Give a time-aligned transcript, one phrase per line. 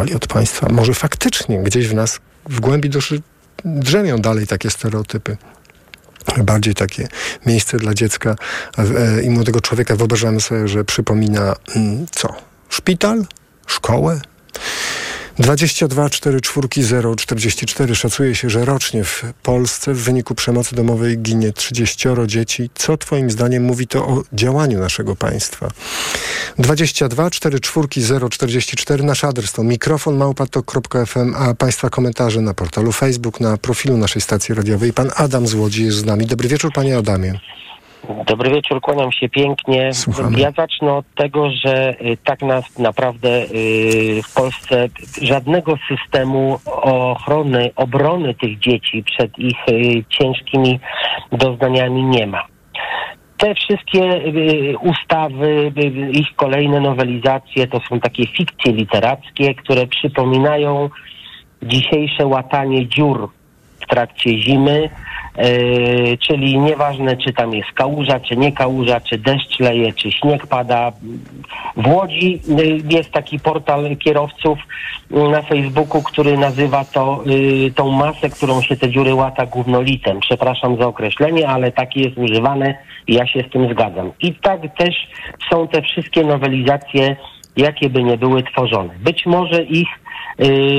[0.00, 0.68] oczekiwali od państwa.
[0.70, 3.22] Może faktycznie gdzieś w nas, w głębi duszy
[3.64, 5.36] drzemią dalej takie stereotypy
[6.44, 7.08] bardziej takie
[7.46, 8.36] miejsce dla dziecka
[8.78, 9.96] e, i młodego człowieka.
[9.96, 12.34] Wyobrażamy sobie, że przypomina mm, co?
[12.68, 13.24] Szpital?
[13.66, 14.20] Szkołę?
[15.40, 21.18] 22 4 4 0 44 szacuje się, że rocznie w Polsce w wyniku przemocy domowej
[21.18, 22.70] ginie 30 dzieci.
[22.74, 25.68] Co twoim zdaniem mówi to o działaniu naszego państwa?
[26.58, 32.92] 22 4 4 0 44 nasz adres to mikrofon małpatok.fm, a państwa komentarze na portalu
[32.92, 34.92] Facebook, na profilu naszej stacji radiowej.
[34.92, 36.26] Pan Adam z Łodzi jest z nami.
[36.26, 37.40] Dobry wieczór panie Adamie.
[38.26, 39.92] Dobry wieczór, kłaniam się pięknie.
[39.94, 40.40] Słuchamy.
[40.40, 44.88] Ja zacznę od tego, że y, tak nas naprawdę y, w Polsce
[45.22, 50.80] żadnego systemu ochrony, obrony tych dzieci przed ich y, ciężkimi
[51.32, 52.46] doznaniami nie ma.
[53.36, 54.20] Te wszystkie
[54.80, 55.72] ustawy,
[56.12, 60.90] ich kolejne nowelizacje to są takie fikcje literackie, które przypominają
[61.62, 63.30] dzisiejsze łatanie dziur
[63.90, 64.90] trakcie zimy,
[65.38, 70.46] Yy, czyli nieważne, czy tam jest kałuża, czy nie kałuża, czy deszcz leje, czy śnieg
[70.46, 70.92] pada.
[71.76, 74.58] W Łodzi yy, jest taki portal kierowców
[75.10, 80.20] na Facebooku, który nazywa to yy, tą masę, którą się te dziury łata gównolitem.
[80.20, 82.74] Przepraszam za określenie, ale takie jest używane
[83.06, 84.12] i ja się z tym zgadzam.
[84.20, 84.94] I tak też
[85.50, 87.16] są te wszystkie nowelizacje,
[87.56, 88.94] jakie by nie były tworzone.
[88.98, 89.88] Być może ich,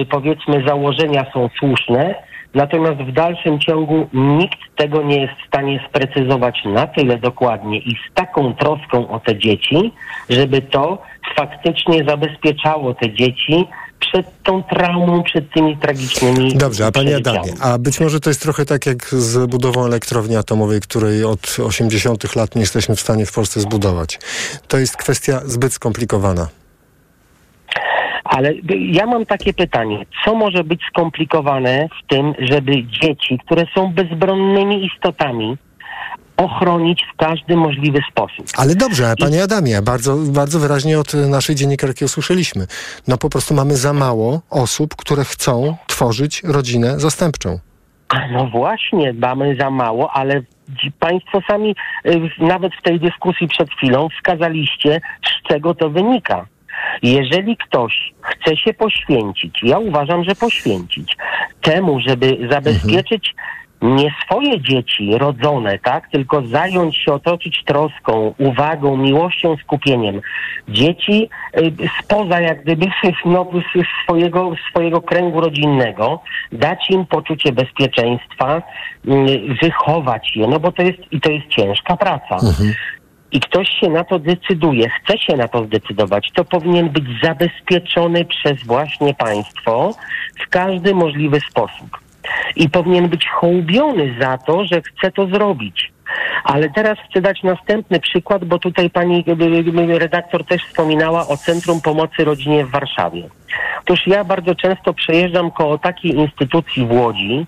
[0.10, 2.16] powiedzmy, założenia są słuszne,
[2.54, 7.92] Natomiast w dalszym ciągu nikt tego nie jest w stanie sprecyzować na tyle dokładnie i
[7.92, 9.94] z taką troską o te dzieci,
[10.30, 11.02] żeby to
[11.36, 13.68] faktycznie zabezpieczało te dzieci
[14.00, 16.56] przed tą traumą, przed tymi tragicznymi.
[16.56, 20.36] Dobrze, a panie Adamie, a być może to jest trochę tak jak z budową elektrowni
[20.36, 24.20] atomowej, której od 80 lat nie jesteśmy w stanie w Polsce zbudować.
[24.68, 26.48] To jest kwestia zbyt skomplikowana.
[28.24, 28.54] Ale
[28.92, 30.06] ja mam takie pytanie.
[30.26, 35.58] Co może być skomplikowane w tym, żeby dzieci, które są bezbronnymi istotami,
[36.38, 38.46] ochronić w każdy możliwy sposób.
[38.58, 42.68] Ale dobrze, panie Adamie, bardzo, bardzo wyraźnie od naszej dziennikarki usłyszeliśmy.
[43.08, 47.60] No po prostu mamy za mało osób, które chcą tworzyć rodzinę zastępczą.
[48.32, 50.42] No właśnie, mamy za mało, ale
[51.00, 56.46] państwo sami y, nawet w tej dyskusji przed chwilą wskazaliście, z czego to wynika.
[57.04, 61.18] Jeżeli ktoś chce się poświęcić, ja uważam, że poświęcić
[61.62, 63.36] temu, żeby zabezpieczyć
[63.82, 70.22] nie swoje dzieci rodzone, tak, tylko zająć się, otoczyć troską, uwagą, miłością, skupieniem
[70.70, 72.86] dzieci y, spoza jak gdyby
[73.26, 73.48] no,
[74.04, 76.22] swojego, swojego kręgu rodzinnego,
[76.52, 78.62] dać im poczucie bezpieczeństwa, y,
[79.62, 82.36] wychować je, no bo to jest i to jest ciężka praca.
[82.36, 82.74] Mhm
[83.32, 88.26] i ktoś się na to decyduje, chce się na to zdecydować, to powinien być zabezpieczony
[88.26, 89.94] przez właśnie państwo
[90.46, 92.02] w każdy możliwy sposób.
[92.56, 95.92] I powinien być hołbiony za to, że chce to zrobić.
[96.44, 99.24] Ale teraz chcę dać następny przykład, bo tutaj pani
[99.88, 103.30] redaktor też wspominała o Centrum Pomocy Rodzinie w Warszawie.
[103.82, 107.46] Otóż ja bardzo często przejeżdżam koło takiej instytucji w Łodzi,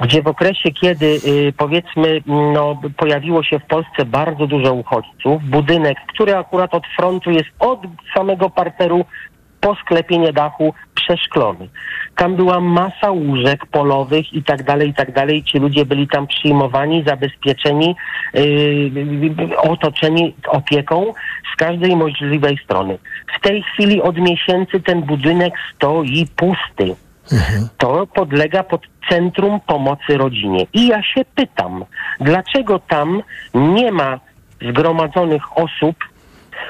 [0.00, 5.98] gdzie w okresie, kiedy y, powiedzmy, no, pojawiło się w Polsce bardzo dużo uchodźców, budynek,
[6.08, 7.80] który akurat od frontu jest od
[8.14, 9.04] samego parteru
[9.60, 11.68] po sklepienie dachu przeszklony.
[12.16, 15.42] Tam była masa łóżek polowych i tak dalej, i tak dalej.
[15.42, 17.96] Ci ludzie byli tam przyjmowani, zabezpieczeni,
[18.34, 21.12] yy, otoczeni opieką
[21.52, 22.98] z każdej możliwej strony.
[23.38, 26.96] W tej chwili od miesięcy ten budynek stoi pusty.
[27.32, 27.68] Mhm.
[27.78, 30.66] To podlega pod Centrum Pomocy Rodzinie.
[30.72, 31.84] I ja się pytam,
[32.20, 33.22] dlaczego tam
[33.54, 34.20] nie ma
[34.62, 35.96] zgromadzonych osób,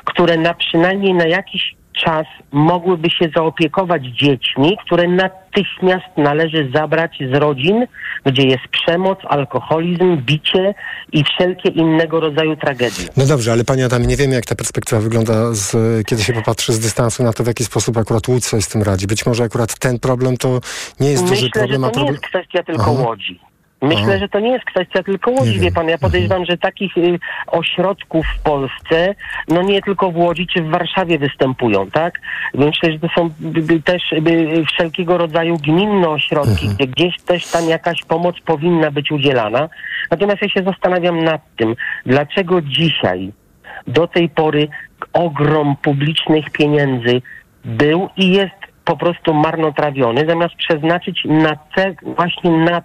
[0.04, 7.34] które na przynajmniej na jakiś czas mogłyby się zaopiekować dziećmi, które natychmiast należy zabrać z
[7.34, 7.86] rodzin,
[8.24, 10.74] gdzie jest przemoc, alkoholizm, bicie
[11.12, 13.04] i wszelkie innego rodzaju tragedie.
[13.16, 15.72] No dobrze, ale panie Adamie, nie wiemy jak ta perspektywa wygląda, z,
[16.06, 18.82] kiedy się popatrzy z dystansu na to, w jaki sposób akurat Łódź sobie z tym
[18.82, 19.06] radzi.
[19.06, 20.60] Być może akurat ten problem to
[21.00, 22.90] nie jest Myślę, duży problem, że to nie jest kwestia tylko Aha.
[22.90, 23.40] Łodzi.
[23.82, 24.18] Myślę, Aha.
[24.18, 25.88] że to nie jest kwestia tylko Łodzi, wie pan.
[25.88, 29.14] Ja podejrzewam, że takich y, ośrodków w Polsce,
[29.48, 32.20] no nie tylko w Łodzi czy w Warszawie występują, tak?
[32.54, 33.30] Myślę, że to są
[33.70, 36.74] y, też y, wszelkiego rodzaju gminne ośrodki, mhm.
[36.76, 39.68] gdzie gdzieś też tam jakaś pomoc powinna być udzielana.
[40.10, 41.76] Natomiast ja się zastanawiam nad tym,
[42.06, 43.32] dlaczego dzisiaj
[43.86, 44.68] do tej pory
[45.12, 47.22] ogrom publicznych pieniędzy
[47.64, 52.82] był i jest po prostu marnotrawiony, zamiast przeznaczyć na te, właśnie na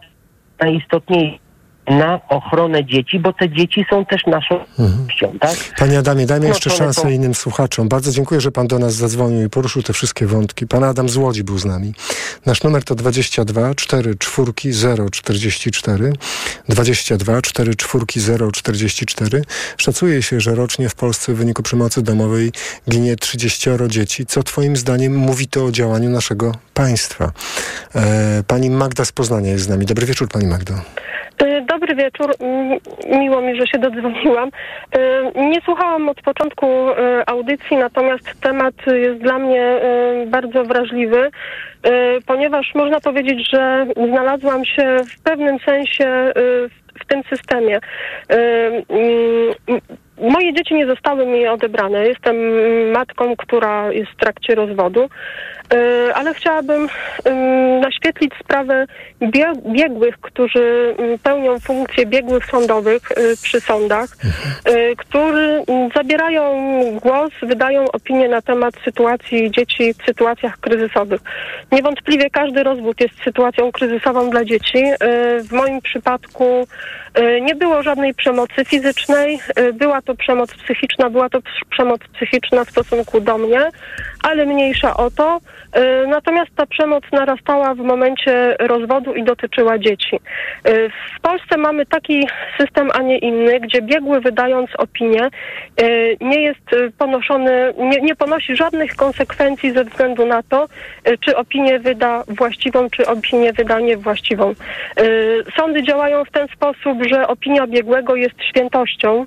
[0.61, 1.40] está istotný
[1.87, 5.39] na ochronę dzieci, bo te dzieci są też naszą mhm.
[5.39, 5.55] tak?
[5.77, 7.09] Panie Adamie, dajmy jeszcze no, szansę to...
[7.09, 7.89] innym słuchaczom.
[7.89, 10.67] Bardzo dziękuję, że pan do nas zadzwonił i poruszył te wszystkie wątki.
[10.67, 11.93] Pan Adam z Łodzi był z nami.
[12.45, 16.13] Nasz numer to 22 4 4 0 44
[16.69, 19.41] 22 4 4 0 44.
[19.77, 22.51] Szacuje się, że rocznie w Polsce w wyniku przemocy domowej
[22.89, 24.25] ginie 30 dzieci.
[24.25, 27.31] Co twoim zdaniem mówi to o działaniu naszego państwa?
[27.95, 29.85] E, pani Magda z Poznania jest z nami.
[29.85, 30.73] Dobry wieczór, pani Magdo.
[31.41, 32.33] E, dobry wieczór.
[33.19, 34.49] Miło mi, że się dodzwoniłam.
[34.91, 39.79] E, nie słuchałam od początku e, audycji, natomiast temat jest dla mnie
[40.27, 41.29] bardzo wrażliwy,
[42.25, 46.33] ponieważ można powiedzieć, że znalazłam się w pewnym sensie
[47.01, 47.79] w tym systemie.
[50.17, 52.07] Moje dzieci nie zostały mi odebrane.
[52.07, 52.35] Jestem
[52.91, 55.09] matką, która jest w trakcie rozwodu.
[55.73, 56.87] E, ale chciałabym
[57.81, 58.85] naświetlić sprawę
[59.65, 64.09] biegłych, którzy pełnią funkcje biegłych sądowych e, przy sądach,
[64.65, 65.63] e, którzy
[65.95, 66.41] zabierają
[67.03, 71.21] głos, wydają opinie na temat sytuacji dzieci w sytuacjach kryzysowych.
[71.71, 74.83] Niewątpliwie każdy rozwód jest sytuacją kryzysową dla dzieci.
[75.43, 76.67] W moim przypadku
[77.41, 79.39] nie było żadnej przemocy fizycznej,
[79.73, 81.39] była to przemoc psychiczna, była to
[81.69, 83.69] przemoc psychiczna w stosunku do mnie,
[84.23, 85.39] ale mniejsza o to.
[85.73, 90.19] E, natomiast ta przemoc narastała w momencie rozwodu i dotyczyła dzieci.
[90.63, 92.27] E, w Polsce mamy taki
[92.59, 95.29] system, a nie inny, gdzie biegły wydając opinię e,
[96.21, 100.67] nie jest ponoszony, nie, nie ponosi żadnych konsekwencji ze względu na to,
[101.25, 104.53] czy opinię wyda właściwą, czy opinię wyda niewłaściwą.
[105.57, 109.25] Sądy działają w ten sposób, że opinia biegłego jest świętością,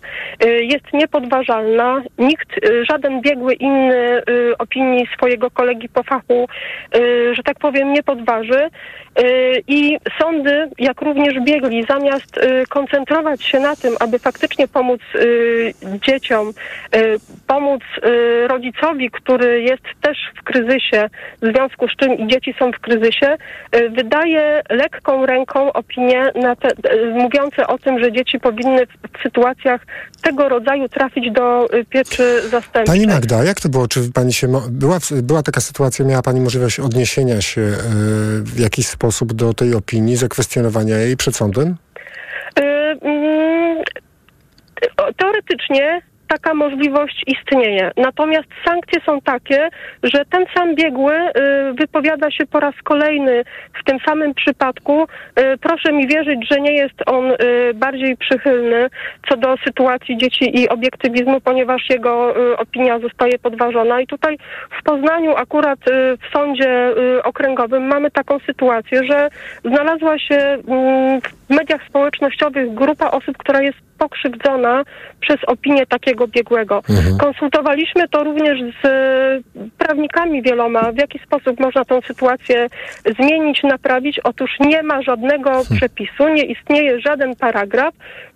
[0.60, 2.02] jest niepodważalna.
[2.18, 2.48] Nikt,
[2.90, 4.22] żaden biegły inny
[4.58, 8.70] opinii swojego kolegi po fachu Y, że tak powiem, nie podważy.
[9.20, 15.00] Y, I sądy, jak również biegli, zamiast y, koncentrować się na tym, aby faktycznie pomóc
[16.06, 16.52] dzieciom,
[17.46, 17.82] pomóc
[18.46, 21.10] rodzicowi, który jest też w kryzysie,
[21.42, 23.36] w związku z czym i dzieci są w kryzysie,
[23.90, 26.68] wydaje lekką ręką opinie te,
[27.12, 29.86] mówiące o tym, że dzieci powinny w sytuacjach
[30.22, 32.84] tego rodzaju trafić do pieczy zastępczej.
[32.86, 33.88] Pani Magda, jak to było?
[33.88, 37.74] Czy pani się była, była taka sytuacja, miała pani możliwość odniesienia się e,
[38.42, 41.76] w jakiś sposób do tej opinii, zakwestionowania jej przed sądem?
[42.58, 43.82] E, mm,
[45.16, 47.90] teoretycznie taka możliwość istnieje.
[47.96, 49.68] Natomiast sankcje są takie,
[50.02, 51.32] że ten sam biegły y,
[51.74, 53.44] wypowiada się po raz kolejny
[53.80, 55.02] w tym samym przypadku.
[55.02, 57.36] Y, proszę mi wierzyć, że nie jest on y,
[57.74, 58.88] bardziej przychylny
[59.28, 64.00] co do sytuacji dzieci i obiektywizmu, ponieważ jego opinia zostaje podważona.
[64.00, 64.38] I tutaj
[64.80, 65.78] w Poznaniu akurat
[66.20, 66.94] w sądzie
[67.24, 69.28] okręgowym mamy taką sytuację, że
[69.64, 74.84] znalazła się mm, w mediach społecznościowych grupa osób, która jest pokrzywdzona
[75.20, 76.82] przez opinię takiego biegłego.
[76.90, 77.18] Mhm.
[77.18, 79.40] Konsultowaliśmy to również z e,
[79.78, 82.68] prawnikami wieloma, w jaki sposób można tę sytuację
[83.18, 84.18] zmienić, naprawić.
[84.18, 85.76] Otóż nie ma żadnego hmm.
[85.76, 87.94] przepisu, nie istnieje żaden paragraf,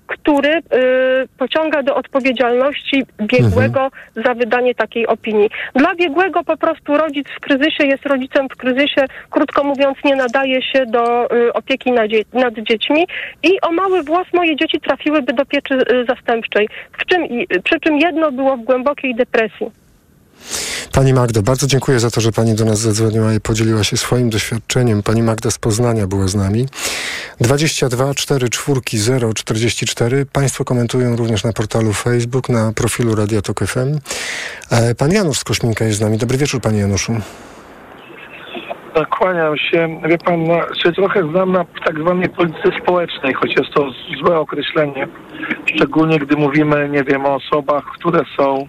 [0.08, 0.60] który y,
[1.38, 4.24] pociąga do odpowiedzialności biegłego mhm.
[4.26, 5.50] za wydanie takiej opinii.
[5.74, 10.62] Dla biegłego po prostu rodzic w kryzysie jest rodzicem w kryzysie, krótko mówiąc nie nadaje
[10.62, 13.06] się do y, opieki nad, dzie nad, dziećmi
[13.42, 17.22] i o mały włos moje dzieci trafiłyby do pieczy y, zastępczej, w czym,
[17.64, 19.87] przy czym jedno było w głębokiej depresji.
[20.92, 24.30] Pani Magdo, bardzo dziękuję za to, że Pani do nas zadzwoniła i podzieliła się swoim
[24.30, 25.02] doświadczeniem.
[25.02, 26.66] Pani Magda z Poznania była z nami.
[27.40, 30.26] 22 4 4 0 44.
[30.26, 33.98] Państwo komentują również na portalu Facebook, na profilu Radio Tok FM.
[34.70, 36.18] E, pan Janusz z Kośminka jest z nami.
[36.18, 37.12] Dobry wieczór, Panie Januszu.
[39.10, 40.00] Kłaniam się.
[40.08, 43.90] Wie pan, no, się trochę znam na tak zwanej polityce społecznej, choć jest to
[44.22, 45.08] złe określenie.
[45.66, 48.68] Szczególnie gdy mówimy, nie wiem, o osobach, które są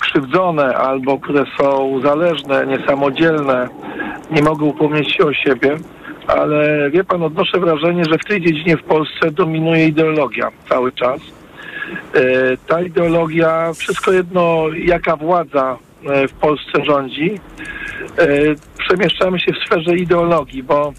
[0.00, 3.68] krzywdzone albo które są zależne, niesamodzielne,
[4.30, 5.76] nie mogą upomnieć się o siebie.
[6.26, 11.20] Ale wie pan, odnoszę wrażenie, że w tej dziedzinie w Polsce dominuje ideologia cały czas.
[12.14, 17.40] E, ta ideologia, wszystko jedno, jaka władza e, w Polsce rządzi,
[18.78, 20.92] przemieszczamy się w sferze ideologii, bo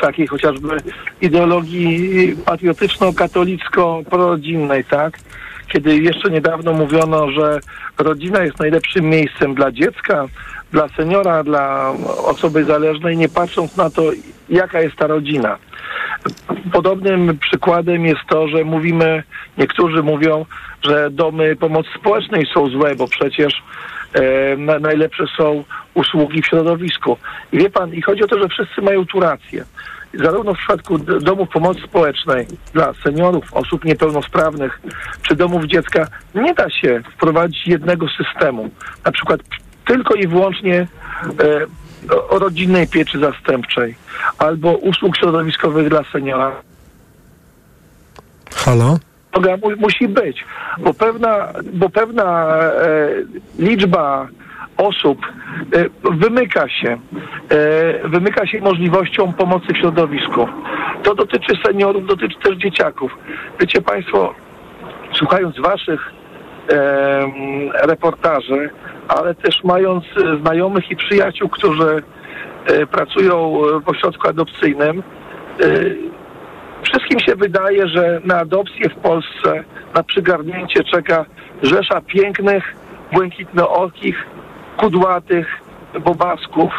[0.00, 0.76] takiej chociażby
[1.20, 5.18] ideologii patriotyczno-katolicko-prorodzinnej, tak?
[5.74, 7.60] Kiedy jeszcze niedawno mówiono, że
[7.98, 10.26] rodzina jest najlepszym miejscem dla dziecka,
[10.72, 11.92] dla seniora, dla
[12.24, 14.02] osoby zależnej, nie patrząc na to,
[14.48, 15.58] jaka jest ta rodzina.
[16.72, 19.22] Podobnym przykładem jest to, że mówimy,
[19.58, 20.46] niektórzy mówią,
[20.82, 23.62] że domy pomocy społecznej są złe, bo przecież
[24.12, 25.64] e, na, najlepsze są
[25.94, 27.16] usługi w środowisku.
[27.52, 29.64] I wie pan, i chodzi o to, że wszyscy mają tu rację.
[30.22, 34.80] Zarówno w przypadku domów pomocy społecznej dla seniorów, osób niepełnosprawnych
[35.22, 38.70] czy domów dziecka nie da się wprowadzić jednego systemu.
[39.04, 39.40] Na przykład
[39.86, 40.86] tylko i wyłącznie e,
[42.30, 43.94] rodzinnej pieczy zastępczej
[44.38, 46.52] albo usług środowiskowych dla seniora.
[48.54, 48.98] Halo?
[49.32, 50.44] Droga mu, musi być,
[50.78, 53.08] bo pewna, bo pewna e,
[53.58, 54.28] liczba
[54.76, 55.18] osób
[55.72, 56.98] e, wymyka się,
[57.48, 60.48] e, wymyka się możliwością pomocy w środowisku.
[61.02, 63.16] To dotyczy seniorów, dotyczy też dzieciaków.
[63.60, 64.34] Wiecie Państwo,
[65.12, 66.12] słuchając Waszych
[67.82, 68.70] reportaży,
[69.08, 70.04] ale też mając
[70.40, 72.02] znajomych i przyjaciół, którzy
[72.66, 73.52] e, pracują
[73.84, 75.02] w ośrodku adopcyjnym,
[76.84, 79.64] Wszystkim się wydaje, że na adopcję w Polsce,
[79.94, 81.24] na przygarnięcie czeka
[81.62, 82.74] rzesza pięknych,
[83.12, 84.26] błękitnookich,
[84.76, 85.46] kudłatych
[86.04, 86.72] bobasków,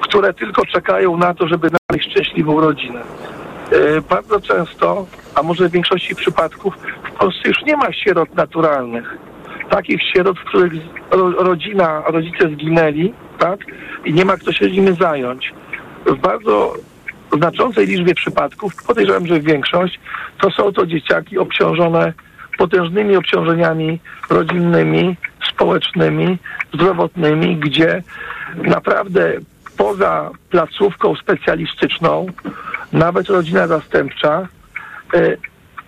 [0.00, 3.00] które tylko czekają na to, żeby znaleźć szczęśliwą rodzinę.
[3.72, 9.16] E, Bardzo często, a może w większości przypadków, w Polsce już nie ma sierot naturalnych.
[9.70, 10.72] Takich sierot, w których
[11.38, 13.60] rodzina, rodzice zginęli, tak?
[14.04, 15.52] I nie ma kto się nimi zająć.
[16.06, 16.74] W bardzo
[17.32, 20.00] znaczącej liczbie przypadków, podejrzewam, że większość,
[20.40, 22.12] to są to dzieciaki obciążone
[22.62, 24.00] potężnymi obciążeniami
[24.30, 25.16] rodzinnymi,
[25.52, 26.38] społecznymi,
[26.74, 28.02] zdrowotnymi, gdzie
[28.56, 29.32] naprawdę
[29.76, 32.26] poza placówką specjalistyczną,
[32.92, 34.48] nawet rodzina zastępcza
[35.14, 35.36] e,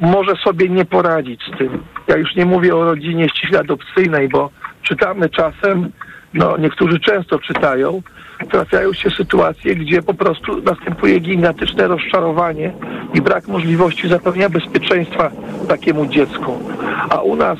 [0.00, 1.82] może sobie nie poradzić z tym.
[2.08, 4.50] Ja już nie mówię o rodzinie ściśle adopcyjnej, bo
[4.82, 5.90] czytamy czasem,
[6.34, 8.02] no niektórzy często czytają,
[8.50, 12.72] trafiają się sytuacje, gdzie po prostu następuje gigantyczne rozczarowanie
[13.14, 15.30] i brak możliwości zapewnienia bezpieczeństwa
[15.68, 16.58] takiemu dziecku.
[17.10, 17.58] A u nas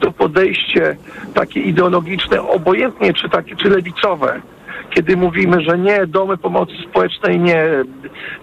[0.00, 0.96] to podejście
[1.34, 4.40] takie ideologiczne, obojętnie czy takie, czy lewicowe,
[4.90, 7.64] kiedy mówimy, że nie, domy pomocy społecznej nie,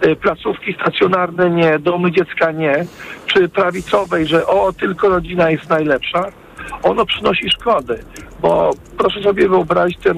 [0.02, 2.86] e, placówki stacjonarne nie, domy dziecka nie,
[3.26, 6.26] czy prawicowej, że o, tylko rodzina jest najlepsza,
[6.84, 8.00] ono przynosi szkody,
[8.42, 10.18] bo proszę sobie wyobrazić ten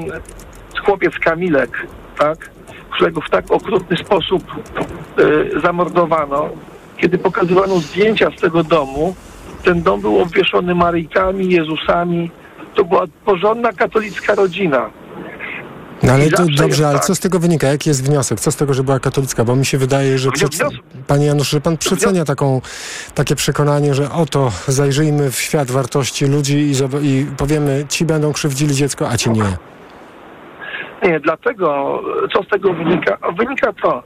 [0.87, 1.87] chłopiec Kamilek,
[2.19, 2.49] tak,
[2.89, 4.43] którego w tak okrutny sposób
[5.55, 6.49] e, zamordowano,
[6.97, 9.15] kiedy pokazywano zdjęcia z tego domu,
[9.63, 12.31] ten dom był obwieszony Maryjkami, Jezusami,
[12.75, 14.89] to była porządna katolicka rodzina.
[16.03, 17.05] No ale to, dobrze, ale tak.
[17.05, 17.67] co z tego wynika?
[17.67, 18.39] Jaki jest wniosek?
[18.39, 19.45] Co z tego, że była katolicka?
[19.45, 20.31] Bo mi się wydaje, że...
[20.31, 20.51] Przed...
[21.07, 22.61] Panie Janusz, że pan przecenia taką,
[23.15, 28.75] takie przekonanie, że oto zajrzyjmy w świat wartości ludzi i, i powiemy, ci będą krzywdzili
[28.75, 29.57] dziecko, a ci nie.
[31.03, 31.99] Nie, dlatego
[32.33, 33.17] co z tego wynika?
[33.21, 34.03] A Wynika to,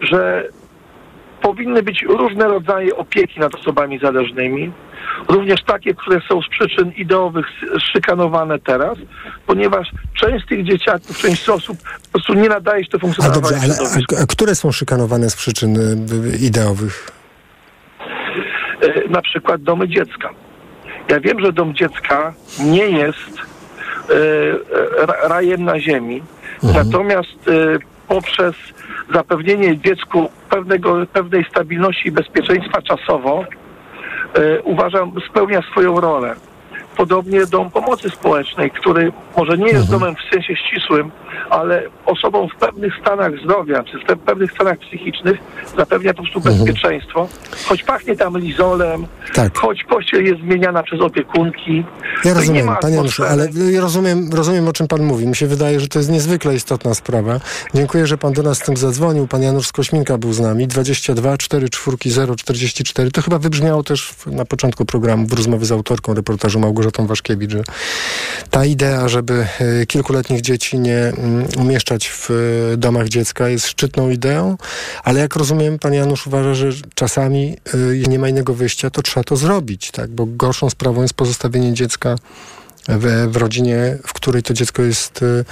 [0.00, 0.48] że
[1.42, 4.72] powinny być różne rodzaje opieki nad osobami zależnymi,
[5.28, 7.46] również takie, które są z przyczyn ideowych
[7.92, 8.98] szykanowane teraz,
[9.46, 13.40] ponieważ część z tych dzieciaków, część osób po prostu nie nadaje się do A funkcjonowania
[13.40, 13.74] dobrze, ale
[14.18, 17.10] a, a które są szykanowane z przyczyn y, ideowych?
[18.80, 20.30] E, na przykład domy dziecka.
[21.08, 23.53] Ja wiem, że dom dziecka nie jest
[25.28, 26.22] rajem na ziemi,
[26.62, 28.54] natomiast e, poprzez
[29.14, 33.44] zapewnienie dziecku pewnego, pewnej stabilności i bezpieczeństwa czasowo
[34.34, 36.34] e, uważam spełnia swoją rolę.
[36.96, 41.10] Podobnie dom pomocy społecznej, który może nie jest domem w sensie ścisłym,
[41.50, 45.38] ale osobom w pewnych stanach zdrowia, czy w pe- pewnych stanach psychicznych
[45.78, 47.28] zapewnia po prostu bezpieczeństwo.
[47.66, 49.58] Choć pachnie tam lizolem, Tak.
[49.58, 51.84] choć pościel jest zmieniana przez opiekunki.
[52.24, 53.48] Ja rozumiem, panie Januszu, ale
[53.80, 55.26] rozumiem, rozumiem, o czym pan mówi.
[55.26, 57.40] Mi się wydaje, że to jest niezwykle istotna sprawa.
[57.74, 59.26] Dziękuję, że pan do nas z tym zadzwonił.
[59.26, 60.66] Pan Janusz Skośminka był z nami.
[60.66, 63.10] 22 4 4 0 44.
[63.10, 67.62] To chyba wybrzmiało też na początku programu w rozmowie z autorką reportażu Małgorzatą Waszkiewicz, że
[68.50, 74.10] ta idea, żeby e, kilkuletnich dzieci nie mm, umieszczać w e, domach dziecka jest szczytną
[74.10, 74.56] ideą,
[75.04, 77.56] ale jak rozumiem, pan Janusz uważa, że czasami
[77.90, 80.10] jeśli nie ma innego wyjścia, to trzeba to zrobić, tak?
[80.10, 82.16] Bo gorszą sprawą jest pozostawienie dziecka
[82.88, 85.44] w, w rodzinie, w której to dziecko jest y,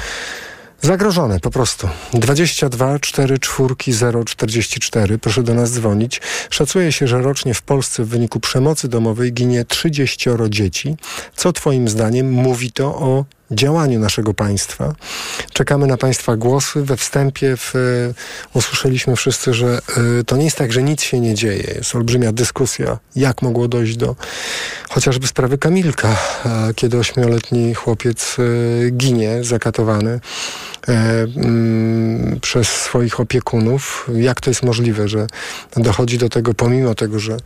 [0.82, 1.88] zagrożone po prostu.
[2.14, 5.18] 22 4 4 0 44.
[5.18, 6.20] Proszę do nas dzwonić.
[6.50, 10.96] Szacuje się, że rocznie w Polsce w wyniku przemocy domowej ginie 30 dzieci.
[11.36, 14.94] Co twoim zdaniem mówi to o działaniu naszego państwa?
[15.52, 16.82] Czekamy na państwa głosy.
[16.82, 18.14] We wstępie w, y,
[18.54, 19.80] usłyszeliśmy wszyscy, że
[20.20, 21.74] y, to nie jest tak, że nic się nie dzieje.
[21.76, 24.16] Jest olbrzymia dyskusja, jak mogło dojść do
[24.90, 26.16] chociażby sprawy Kamilka,
[26.46, 30.20] e, kiedy ośmioletni chłopiec e, ginie zakatowany
[30.88, 30.92] e,
[31.36, 34.10] mm, przez swoich opiekunów.
[34.14, 35.26] Jak to jest możliwe, że
[35.76, 37.36] dochodzi do tego pomimo tego, że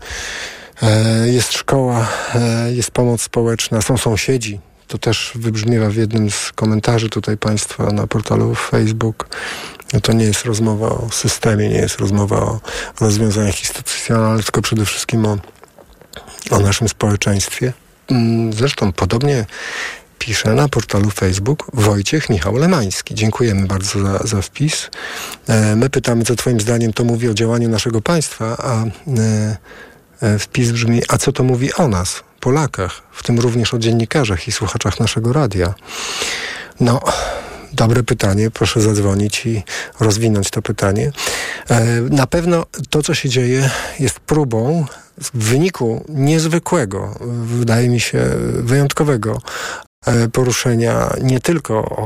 [0.82, 6.52] e, jest szkoła, e, jest pomoc społeczna, są sąsiedzi, to też wybrzmiewa w jednym z
[6.52, 9.28] komentarzy tutaj Państwa na portalu Facebook.
[9.92, 12.60] No to nie jest rozmowa o systemie, nie jest rozmowa o
[13.00, 15.38] rozwiązaniach instytucjonalnych, tylko przede wszystkim o,
[16.50, 17.72] o naszym społeczeństwie.
[18.10, 19.46] Mm, zresztą podobnie
[20.18, 23.14] pisze na portalu Facebook Wojciech Michał Lemański.
[23.14, 24.90] Dziękujemy bardzo za, za wpis.
[25.48, 29.56] E, my pytamy, co Twoim zdaniem to mówi o działaniu naszego państwa, a e,
[30.38, 34.52] wpis brzmi, a co to mówi o nas, Polakach, w tym również o dziennikarzach i
[34.52, 35.74] słuchaczach naszego radia.
[36.80, 37.00] No,
[37.72, 38.50] dobre pytanie.
[38.50, 39.62] Proszę zadzwonić i
[40.00, 41.12] rozwinąć to pytanie.
[42.10, 44.86] Na pewno to, co się dzieje, jest próbą
[45.18, 49.40] w wyniku niezwykłego, wydaje mi się wyjątkowego
[49.95, 49.95] E,
[50.32, 51.96] poruszenia nie tylko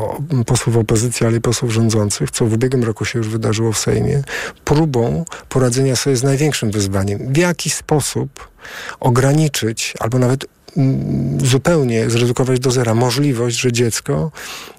[0.47, 4.23] posłów opozycji, ale i posłów rządzących, co w ubiegłym roku się już wydarzyło w Sejmie,
[4.65, 7.33] próbą poradzenia sobie z największym wyzwaniem.
[7.33, 8.49] W jaki sposób
[9.01, 10.45] ograniczyć albo nawet
[11.45, 14.31] zupełnie zredukować do zera możliwość, że dziecko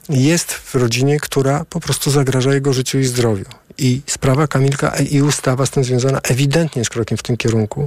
[0.10, 3.46] jest w rodzinie, która po prostu zagraża jego życiu i zdrowiu.
[3.78, 7.86] I sprawa Kamilka i ustawa z tym związana ewidentnie jest krokiem w tym kierunku.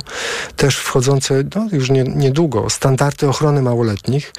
[0.56, 4.32] Też wchodzące no, już nie, niedługo standardy ochrony małoletnich.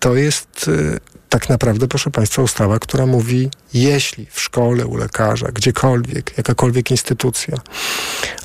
[0.00, 5.48] To jest e, tak naprawdę, proszę Państwa, ustawa, która mówi, jeśli w szkole, u lekarza,
[5.52, 7.56] gdziekolwiek, jakakolwiek instytucja,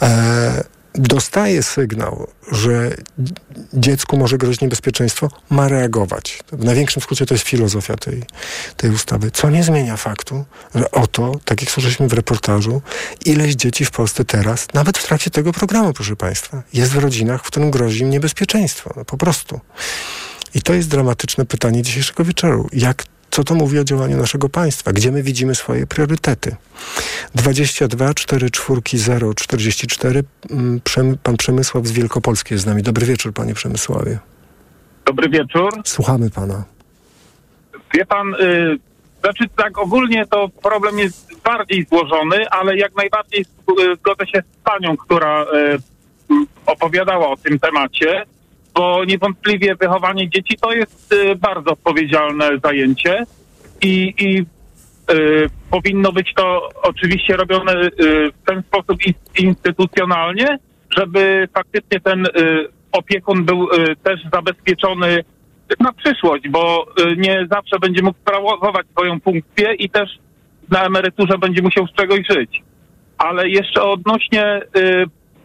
[0.02, 0.64] e,
[0.96, 2.96] dostaje sygnał, że
[3.74, 6.40] dziecku może grozić niebezpieczeństwo, ma reagować.
[6.52, 8.24] W największym skrócie to jest filozofia tej,
[8.78, 10.46] tej ustawy, co nie zmienia faktu,
[10.76, 12.82] że oto, tak jak słyszeliśmy w reportażu,
[13.26, 17.44] ileś dzieci w Polsce teraz, nawet w trakcie tego programu, proszę Państwa, jest w rodzinach,
[17.44, 18.94] w którym grozi im niebezpieczeństwo.
[18.96, 19.60] No, po prostu.
[20.56, 22.70] I to jest dramatyczne pytanie dzisiejszego wieczoru.
[22.74, 24.94] Jak co to mówi o działaniu naszego państwa?
[24.94, 26.56] Gdzie my widzimy swoje priorytety?
[27.36, 30.24] 22 4 4 0 44
[31.24, 32.84] Pan Przemysław z Wielkopolski jest z nami.
[32.84, 34.20] Dobry wieczór, panie Przemysławie.
[35.06, 35.70] Dobry wieczór.
[35.86, 36.64] Słuchamy pana.
[37.94, 38.78] Wie pan, y,
[39.20, 44.64] znaczy tak ogólnie to problem jest bardziej złożony, ale jak najbardziej y, zgodzę się z
[44.64, 45.46] panią, która y,
[46.66, 48.26] opowiadała o tym temacie
[48.74, 53.26] bo niewątpliwie wychowanie dzieci to jest y, bardzo odpowiedzialne zajęcie
[53.82, 54.46] i, i
[55.14, 57.90] y, powinno być to oczywiście robione y,
[58.32, 58.98] w ten sposób
[59.40, 60.58] instytucjonalnie,
[60.98, 62.30] żeby faktycznie ten y,
[62.92, 65.24] opiekun był y, też zabezpieczony
[65.80, 70.10] na przyszłość, bo y, nie zawsze będzie mógł sprawować swoją funkcję i też
[70.70, 72.64] na emeryturze będzie musiał z czegoś żyć.
[73.18, 74.62] Ale jeszcze odnośnie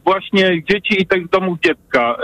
[0.04, 2.16] właśnie dzieci i tych domów dziecka.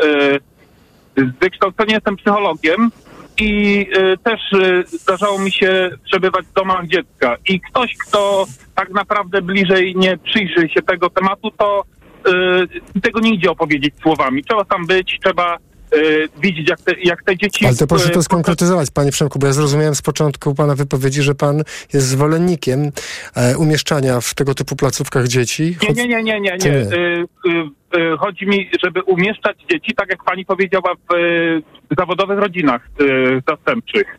[1.17, 2.91] Z wykształcenia jestem psychologiem
[3.39, 7.37] i y, też y, zdarzało mi się przebywać w domach dziecka.
[7.49, 11.85] I ktoś, kto tak naprawdę bliżej nie przyjrzy się tego tematu, to
[12.97, 14.45] y, tego nie idzie opowiedzieć słowami.
[14.45, 15.59] Trzeba tam być, trzeba
[15.97, 17.67] Y, widzieć, jak te, jak te dzieci...
[17.67, 21.35] Ale to proszę to skonkretyzować, panie Przemku, bo ja zrozumiałem z początku pana wypowiedzi, że
[21.35, 22.93] pan jest zwolennikiem
[23.37, 25.77] e, umieszczania w tego typu placówkach dzieci.
[25.83, 26.57] Nie, nie, nie, nie, nie.
[26.59, 26.71] nie.
[26.71, 27.71] Y, y, y,
[28.19, 31.15] chodzi mi, żeby umieszczać dzieci, tak jak pani powiedziała, w,
[31.91, 34.19] w zawodowych rodzinach y, zastępczych.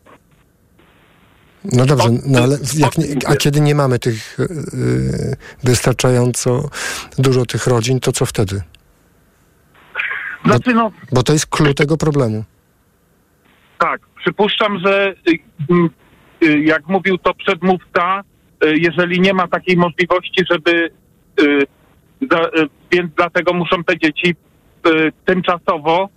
[1.72, 2.86] No dobrze, no ale nie,
[3.26, 4.36] a kiedy nie mamy tych
[5.64, 6.68] wystarczająco
[7.18, 8.62] dużo tych rodzin, to co wtedy?
[10.44, 12.44] Znaczy, no, bo to jest klucz tego problemu.
[13.78, 18.24] Tak, przypuszczam, że y, y, y, jak mówił to przedmówca,
[18.62, 20.90] jeżeli nie ma takiej możliwości, żeby
[22.92, 24.34] więc dlatego muszą te dzieci
[25.24, 26.08] tymczasowo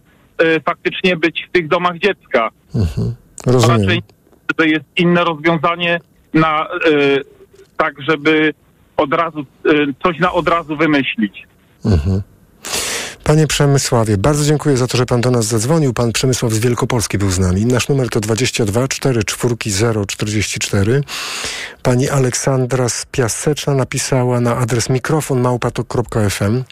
[0.66, 2.50] faktycznie być w tych domach dziecka.
[2.76, 3.16] Mhm.
[3.46, 3.82] Rozumiem.
[3.82, 4.04] Raczej
[4.56, 6.00] to jest inne rozwiązanie
[6.34, 6.68] na
[7.78, 8.54] tak, żeby
[8.98, 9.46] od razu
[10.04, 11.48] coś na od razu wymyślić.
[11.86, 12.22] Mhm.
[13.28, 15.94] Panie Przemysławie, bardzo dziękuję za to, że pan do nas zadzwonił.
[15.94, 17.66] Pan Przemysław z Wielkopolski był z nami.
[17.66, 21.04] Nasz numer to 22 4 4 44.
[21.84, 26.64] Pani Aleksandra z Piaseczna napisała na adres mikrofon małpatok.fm.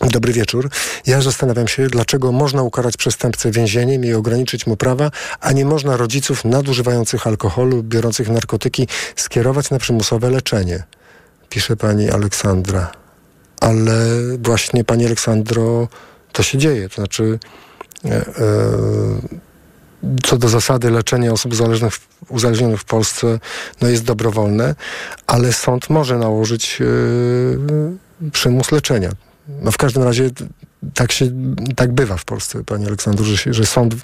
[0.00, 0.70] Dobry wieczór.
[1.06, 5.96] Ja zastanawiam się, dlaczego można ukarać przestępcę więzieniem i ograniczyć mu prawa, a nie można
[5.96, 10.82] rodziców nadużywających alkoholu, biorących narkotyki skierować na przymusowe leczenie.
[11.48, 13.05] Pisze pani Aleksandra
[13.60, 14.06] ale
[14.38, 15.88] właśnie, Pani Aleksandro,
[16.32, 16.88] to się dzieje.
[16.88, 17.38] To znaczy,
[18.04, 18.22] e, e,
[20.22, 23.38] co do zasady leczenie osób uzależnionych, uzależnionych w Polsce
[23.80, 24.74] no jest dobrowolne,
[25.26, 29.10] ale sąd może nałożyć e, przymus leczenia.
[29.48, 30.30] No w każdym razie
[30.94, 31.26] tak, się,
[31.76, 33.94] tak bywa w Polsce, Pani Aleksandro, że, że sąd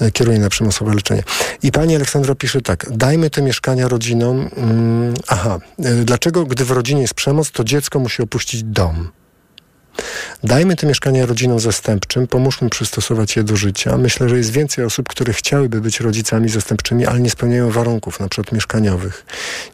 [0.00, 1.22] E, kieruje na przymusowe leczenie.
[1.62, 4.50] I pani Aleksandra pisze tak, dajmy te mieszkania rodzinom.
[4.56, 9.10] Mm, aha, e, dlaczego gdy w rodzinie jest przemoc, to dziecko musi opuścić dom?
[10.44, 13.96] Dajmy te mieszkania rodzinom zastępczym, pomóżmy przystosować je do życia.
[13.96, 18.28] Myślę, że jest więcej osób, które chciałyby być rodzicami zastępczymi, ale nie spełniają warunków, na
[18.28, 19.26] przykład mieszkaniowych.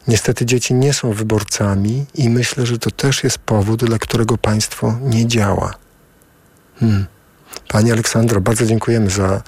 [0.07, 4.97] Niestety dzieci nie są wyborcami i myślę, że to też jest powód, dla którego państwo
[5.01, 5.73] nie działa.
[6.81, 7.05] Hmm.
[7.67, 9.41] Pani Aleksandro, bardzo dziękujemy za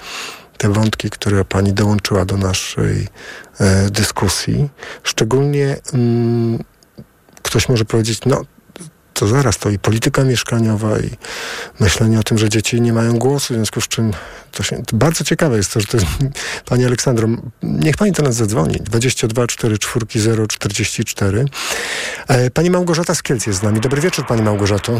[0.58, 3.08] te wątki, które Pani dołączyła do naszej
[3.60, 4.68] e, dyskusji.
[5.02, 6.64] Szczególnie mm,
[7.42, 8.44] ktoś może powiedzieć, no
[9.14, 11.10] to zaraz, to i polityka mieszkaniowa, i
[11.80, 14.10] myślenie o tym, że dzieci nie mają głosu, w związku z czym
[14.52, 16.08] to, się, to bardzo ciekawe jest to, że to jest
[16.70, 17.28] Pani Aleksandro,
[17.62, 20.06] niech Pani do nas zadzwoni, 22 44
[20.48, 21.44] 044.
[22.28, 23.80] E, pani Małgorzata Skielc jest z nami.
[23.80, 24.92] Dobry wieczór Pani Małgorzato.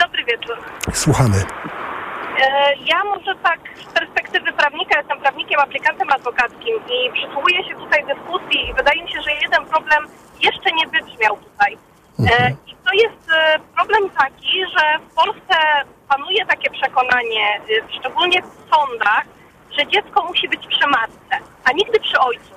[0.00, 0.55] Dobry wieczór.
[0.92, 1.36] Słuchamy.
[2.40, 8.04] E, Ja może tak z perspektywy prawnika, jestem prawnikiem, aplikantem adwokackim i przysłuchuję się tutaj
[8.06, 10.06] dyskusji i wydaje mi się, że jeden problem
[10.40, 11.78] jeszcze nie wybrzmiał tutaj.
[12.20, 15.56] E, I to jest e, problem taki, że w Polsce
[16.08, 17.60] panuje takie przekonanie,
[18.00, 19.24] szczególnie w sądach,
[19.78, 22.56] że dziecko musi być przy matce, a nigdy przy ojcu.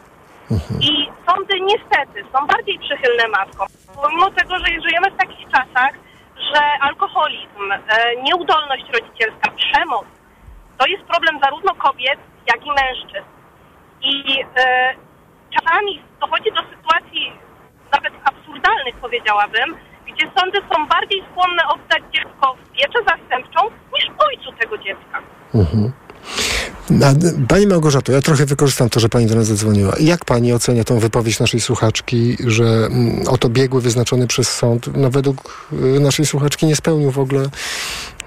[0.81, 3.67] I sądy niestety są bardziej przychylne matkom,
[4.01, 5.91] pomimo tego, że żyjemy w takich czasach,
[6.39, 7.77] że alkoholizm, e,
[8.23, 10.05] nieudolność rodzicielska, przemoc
[10.77, 13.29] to jest problem zarówno kobiet, jak i mężczyzn.
[14.01, 14.93] I e,
[15.55, 17.33] czasami dochodzi do sytuacji
[17.93, 19.75] nawet absurdalnych, powiedziałabym,
[20.07, 23.59] gdzie sądy są bardziej skłonne oddać dziecko w pieczę zastępczą
[23.93, 25.21] niż ojcu tego dziecka.
[25.53, 26.08] A,
[27.47, 29.93] Pani Małgorzato, ja trochę wykorzystam to, że Pani do nas zadzwoniła.
[29.99, 35.09] Jak Pani ocenia tą wypowiedź naszej słuchaczki, że mm, oto biegły wyznaczony przez sąd, no
[35.09, 37.45] według y, naszej słuchaczki nie spełnił w ogóle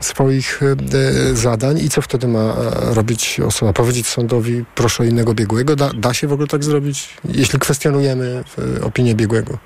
[0.01, 3.73] swoich y, y, zadań i co wtedy ma e, robić osoba?
[3.73, 5.77] Powiedzieć sądowi, proszę innego biegłego?
[5.77, 8.45] Da, da się w ogóle tak zrobić, jeśli kwestionujemy
[8.83, 9.59] opinię biegłego?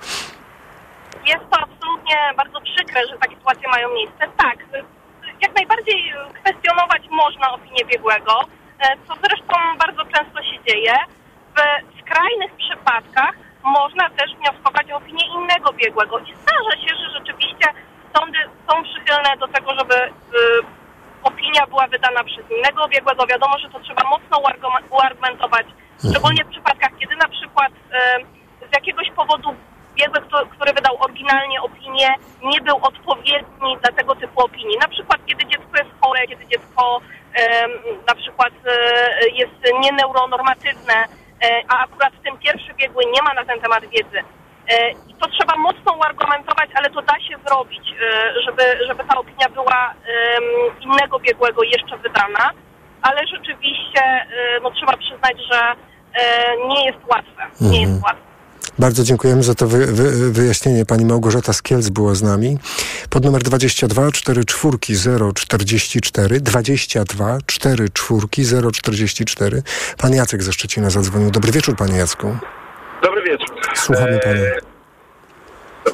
[1.27, 4.27] Jest to absolutnie bardzo przykre, że takie sytuacje mają miejsce.
[4.39, 4.59] Tak,
[5.43, 8.41] jak najbardziej kwestionować można opinię biegłego,
[8.79, 10.95] e, co zresztą bardzo często się dzieje.
[11.57, 13.35] W skrajnych przypadkach
[13.67, 17.67] można też wnioskować o opinię innego biegłego i zdarza się, że rzeczywiście
[18.17, 20.11] sądy są przychylne do tego, żeby y,
[21.23, 23.27] opinia była wydana przez innego biegłego.
[23.27, 24.41] Wiadomo, że to trzeba mocno
[24.91, 25.67] uargumentować,
[26.11, 29.57] szczególnie w przypadkach, kiedy na przykład y, z jakiegoś powodu
[29.97, 32.09] biegły, który wydał oryginalnie opinię,
[32.43, 34.79] nie był odpowiedni dla tego typu opinii.
[34.79, 37.01] Na przykład, kiedy dziecko jest chore, kiedy dziecko
[38.07, 43.61] na przykład e, jest nieneuronormatywne, e, a akurat ten pierwszy biegły nie ma na ten
[43.61, 44.19] temat wiedzy.
[44.69, 47.95] E, I to trzeba mocno uargumentować, ale to da się zrobić,
[48.45, 49.95] żeby, żeby ta opinia była
[50.81, 52.51] innego biegłego jeszcze wydana,
[53.03, 54.27] ale rzeczywiście
[54.63, 55.61] no, trzeba przyznać, że
[56.69, 57.43] nie jest łatwe.
[57.61, 58.36] Nie jest łatwe.
[58.79, 60.87] Bardzo dziękujemy za to wy, wy, wyjaśnienie.
[60.87, 62.59] Pani Małgorzata Skielc była z nami.
[63.11, 69.63] Pod numer 22 44 044 22 44 044.
[69.99, 71.31] Pan Jacek ze Szczecina zadzwonił.
[71.31, 72.37] Dobry wieczór, panie Jacku.
[73.03, 73.49] Dobry wieczór.
[73.75, 74.37] Słuchamy pana.
[74.37, 74.77] E,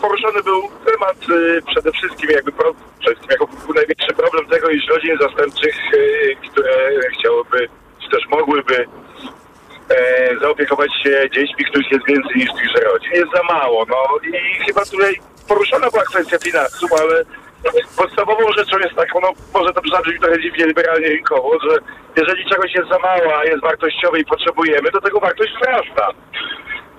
[0.00, 4.88] Poruszony był temat e, przede wszystkim jakby pro, przede wszystkim jako największy problem tego, iż
[4.88, 6.72] rodzin zastępczych, e, które
[7.18, 7.68] chciałyby,
[8.02, 8.86] czy też mogłyby
[9.96, 13.86] e, zaopiekować się dziećmi, których jest więcej niż tychże rodzin, jest za mało.
[13.88, 15.14] No i chyba tutaj
[15.48, 17.24] poruszona była kwestia finansów, ale
[17.96, 21.78] podstawową rzeczą jest taką, no może to zabrzmi trochę dziwnie liberalnie rynkowo, że
[22.16, 26.08] jeżeli czegoś jest za mało, a jest wartościowe i potrzebujemy, to tego wartość wzrasta.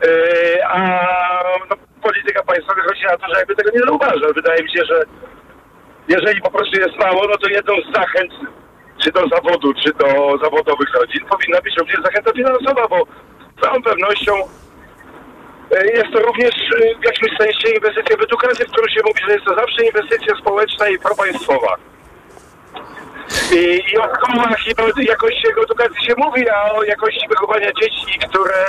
[0.03, 0.79] Yy, a
[1.69, 4.34] no, polityka państwa wychodzi na to, że jakby tego nie zauważa.
[4.36, 5.03] Wydaje mi się, że
[6.08, 8.32] jeżeli po prostu jest mało, no to jedną z zachęt,
[9.03, 13.07] czy do zawodu, czy do zawodowych rodzin, powinna być również zachęta finansowa, bo
[13.57, 14.33] z całą pewnością
[15.71, 19.19] yy, jest to również yy, w jakimś sensie inwestycja w edukację, w którą się mówi,
[19.27, 21.75] że jest to zawsze inwestycja społeczna i propaństwowa.
[23.51, 28.19] I, I o szkołach i o jakości edukacji się mówi, a o jakości wychowania dzieci,
[28.29, 28.65] które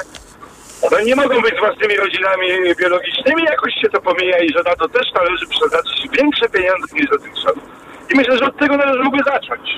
[0.90, 2.46] no nie mogą być własnymi rodzinami
[2.78, 7.10] biologicznymi, jakoś się to pomija i że na to też należy przeznaczyć większe pieniądze niż
[7.10, 7.54] dotychczas.
[8.10, 9.70] I myślę, że od tego należałoby zacząć.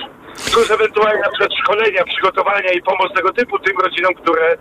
[0.53, 4.57] Plus ewentualnie na szkolenia, przygotowania i pomoc tego typu tym rodzinom, które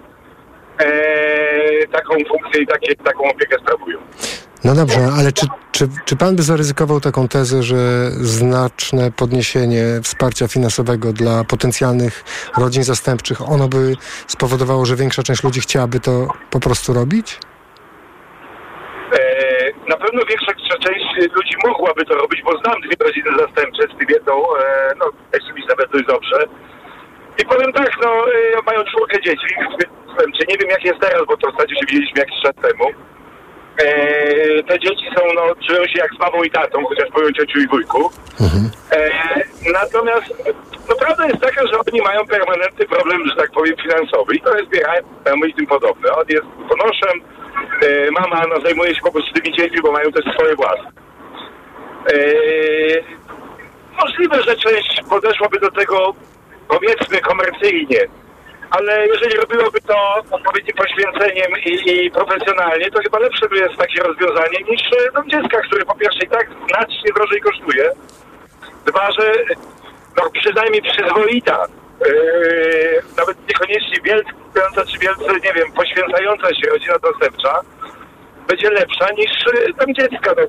[0.79, 3.99] e, taką funkcję i takie, taką opiekę sprawują.
[4.65, 10.49] No dobrze, ale czy, czy, czy pan by zaryzykował taką tezę, że znaczne podniesienie wsparcia
[10.49, 12.25] finansowego dla potencjalnych
[12.57, 13.95] rodzin zastępczych, ono by
[14.27, 17.39] spowodowało, że większa część ludzi chciałaby to po prostu robić?
[19.89, 20.53] Na pewno większa
[20.87, 25.07] część ludzi mogłaby to robić, bo znam dwie rodziny zastępcze, z tym jedną, e, no,
[25.33, 26.37] jak nawet dość dobrze.
[27.43, 29.47] I powiem tak, no, e, mają czwórkę dzieci,
[30.39, 32.85] czy nie wiem jak jest teraz, bo to zasadzie się widzieliśmy jakiś czas temu.
[33.79, 37.59] E, te dzieci są, no, czują się jak z mamą i tatą, chociaż powiem ciociu
[37.59, 38.11] i wujku.
[38.93, 39.11] E,
[39.73, 40.35] natomiast
[40.89, 44.57] no, prawda jest taka, że oni mają permanentny problem, że tak powiem, finansowy i to
[44.59, 46.13] jest BHM i tym podobne.
[46.13, 47.21] On jest ponoszem,
[47.83, 50.91] e, mama no, zajmuje się po prostu tymi dziećmi, bo mają też swoje własne.
[54.03, 56.15] Możliwe, że część podeszłaby do tego
[56.69, 58.01] powiedzmy komercyjnie,
[58.71, 64.03] ale jeżeli robiłoby to odpowiednim poświęceniem i, i profesjonalnie, to chyba lepsze by jest takie
[64.03, 67.91] rozwiązanie niż e, dom dziecka, który po pierwsze i tak znacznie drożej kosztuje.
[68.87, 69.33] Dwa, że
[70.17, 71.67] no, przynajmniej przyzwoita,
[72.07, 77.61] yy, nawet niekoniecznie wielka czy wielce, nie wiem, poświęcająca się rodzina dostępcza,
[78.49, 79.31] będzie lepsza niż
[79.79, 80.35] dom dziecka.
[80.37, 80.43] No,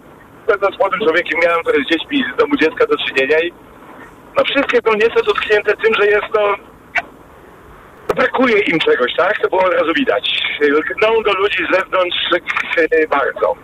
[0.47, 3.53] będąc młodym człowiekiem miałem z dziećmi z domu dziecka do czynienia i
[4.37, 6.55] no wszystkie są nieco dotknięte tym, że jest to
[8.15, 9.33] brakuje im czegoś, tak?
[9.41, 10.29] To było od razu widać.
[10.61, 12.17] Lgną do ludzi z zewnątrz
[12.91, 13.55] yy, bardzo.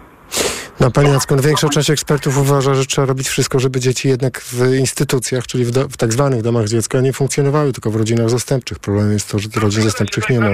[0.79, 4.41] No, Panie Jacku, no, większa część ekspertów uważa, że trzeba robić wszystko, żeby dzieci jednak
[4.41, 8.29] w instytucjach, czyli w, do, w tak zwanych domach dziecka nie funkcjonowały, tylko w rodzinach
[8.29, 8.79] zastępczych.
[8.79, 10.49] Problemem jest to, że rodzin zastępczych nie ma.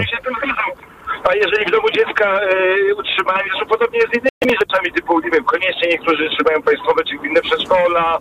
[1.29, 5.31] A jeżeli w domu dziecka e, utrzymanie, zresztą podobnie jest z innymi rzeczami typu, nie
[5.31, 8.19] wiem, koniecznie niektórzy trzymają państwowe czy inne przedszkola,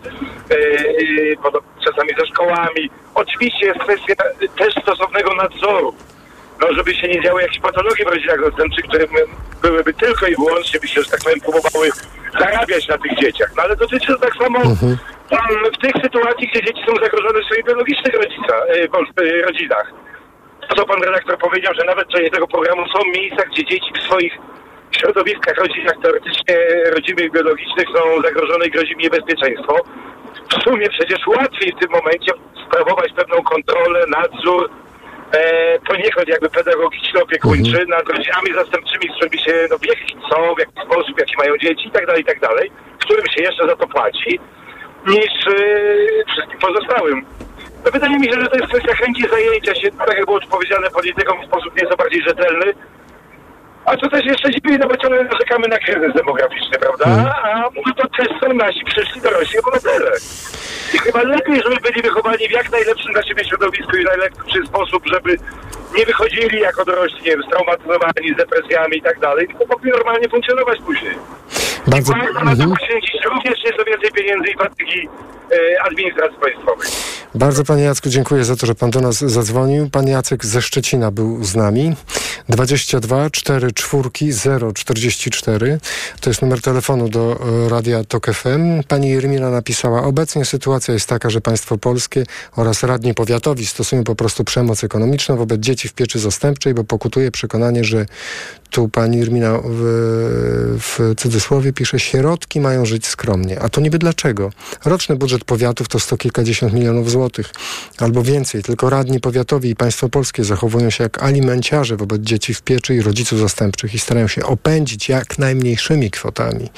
[0.51, 2.91] e, e, czasami ze szkołami.
[3.15, 4.15] Oczywiście jest kwestia
[4.59, 5.95] też stosownego nadzoru.
[6.61, 9.27] No, żeby się nie działy jakieś patologie w rodzinach zastępczych, które by-
[9.63, 11.91] byłyby tylko i wyłącznie, by się, że tak powiem, próbowały
[12.41, 13.51] zarabiać na tych dzieciach.
[13.57, 14.99] No ale dotyczy to tak samo um,
[15.75, 18.83] w tych sytuacji, gdzie dzieci są zagrożone w swoich biologicznych rodzica, e,
[19.23, 19.93] e, rodzinach.
[20.77, 24.03] Co pan redaktor powiedział, że nawet w czasie tego programu są miejsca, gdzie dzieci w
[24.03, 24.33] swoich
[24.91, 26.57] środowiskach, rodzinach teoretycznie
[26.95, 29.77] rodzimych, biologicznych są zagrożone i grozi im niebezpieczeństwo.
[30.51, 32.33] W sumie przecież łatwiej w tym momencie
[32.67, 34.71] sprawować pewną kontrolę, nadzór,
[35.33, 40.55] e, poniekąd jakby pedagogiczny, opiekuńczy nad rodzinami zastępczymi, z którymi się no, wie, kim są,
[40.55, 43.67] w jaki sposób, jakie mają dzieci i tak dalej, i tak dalej, którym się jeszcze
[43.67, 44.41] za to płaci,
[45.07, 47.25] niż e, wszystkim pozostałym.
[47.93, 51.43] Wydaje mi się, że to jest kwestia chęci zajęcia się, tak jak było powiedziane, polityką
[51.43, 52.75] w sposób nieco bardziej rzetelny.
[53.85, 57.35] A to też jeszcze dziwi, no bo ciągle narzekamy na kryzys demograficzny, prawda?
[57.43, 60.11] A no to też są nasi przyszli dorośli obywatele.
[60.95, 65.03] I chyba lepiej, żeby byli wychowani w jak najlepszym dla siebie środowisku i najlepszy sposób,
[65.07, 65.37] żeby
[65.99, 70.29] nie wychodzili jako dorośli, nie wiem, straumatyzowani, z depresjami i tak dalej, tylko mogli normalnie
[70.29, 71.15] funkcjonować później.
[71.91, 72.71] Bardzo, to mhm.
[72.71, 75.09] poświęcić również nieco więcej pieniędzy i patyki
[75.53, 76.89] e, administracji państwowej.
[77.35, 79.91] Bardzo Panie Jacku dziękuję za to, że Pan do nas zadzwonił.
[79.91, 81.95] Pan Jacek ze Szczecina był z nami.
[82.49, 85.79] 22 4 4 0 44
[86.21, 88.83] to jest numer telefonu do e, Radia Tok FM.
[88.89, 92.25] Pani Jermina napisała, obecnie sytuacja jest taka, że państwo polskie
[92.57, 97.31] oraz radni powiatowi stosują po prostu przemoc ekonomiczną wobec dzieci w pieczy zastępczej, bo pokutuje
[97.31, 98.07] przekonanie, że
[98.71, 103.61] tu pani Irmina w, w cudzysłowie pisze, środki mają żyć skromnie.
[103.61, 104.51] A to niby dlaczego?
[104.85, 107.51] Roczny budżet powiatów to sto kilkadziesiąt milionów złotych
[107.99, 108.63] albo więcej.
[108.63, 113.03] Tylko radni powiatowi i państwo polskie zachowują się jak alimenciarze wobec dzieci w pieczy i
[113.03, 116.71] rodziców zastępczych i starają się opędzić jak najmniejszymi kwotami.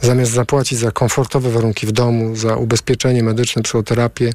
[0.00, 4.32] Zamiast zapłacić za komfortowe warunki w domu, za ubezpieczenie medyczne, psychoterapię,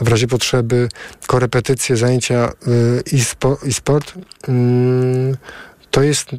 [0.00, 0.88] w razie potrzeby
[1.26, 4.12] korepetycje, zajęcia y, i, spo, i sport,
[4.48, 5.36] mm,
[5.96, 6.30] to jest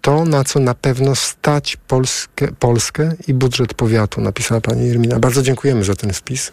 [0.00, 5.18] to, na co na pewno stać Polskę, Polskę i budżet powiatu, napisała pani Irmina.
[5.18, 6.52] Bardzo dziękujemy za ten wpis.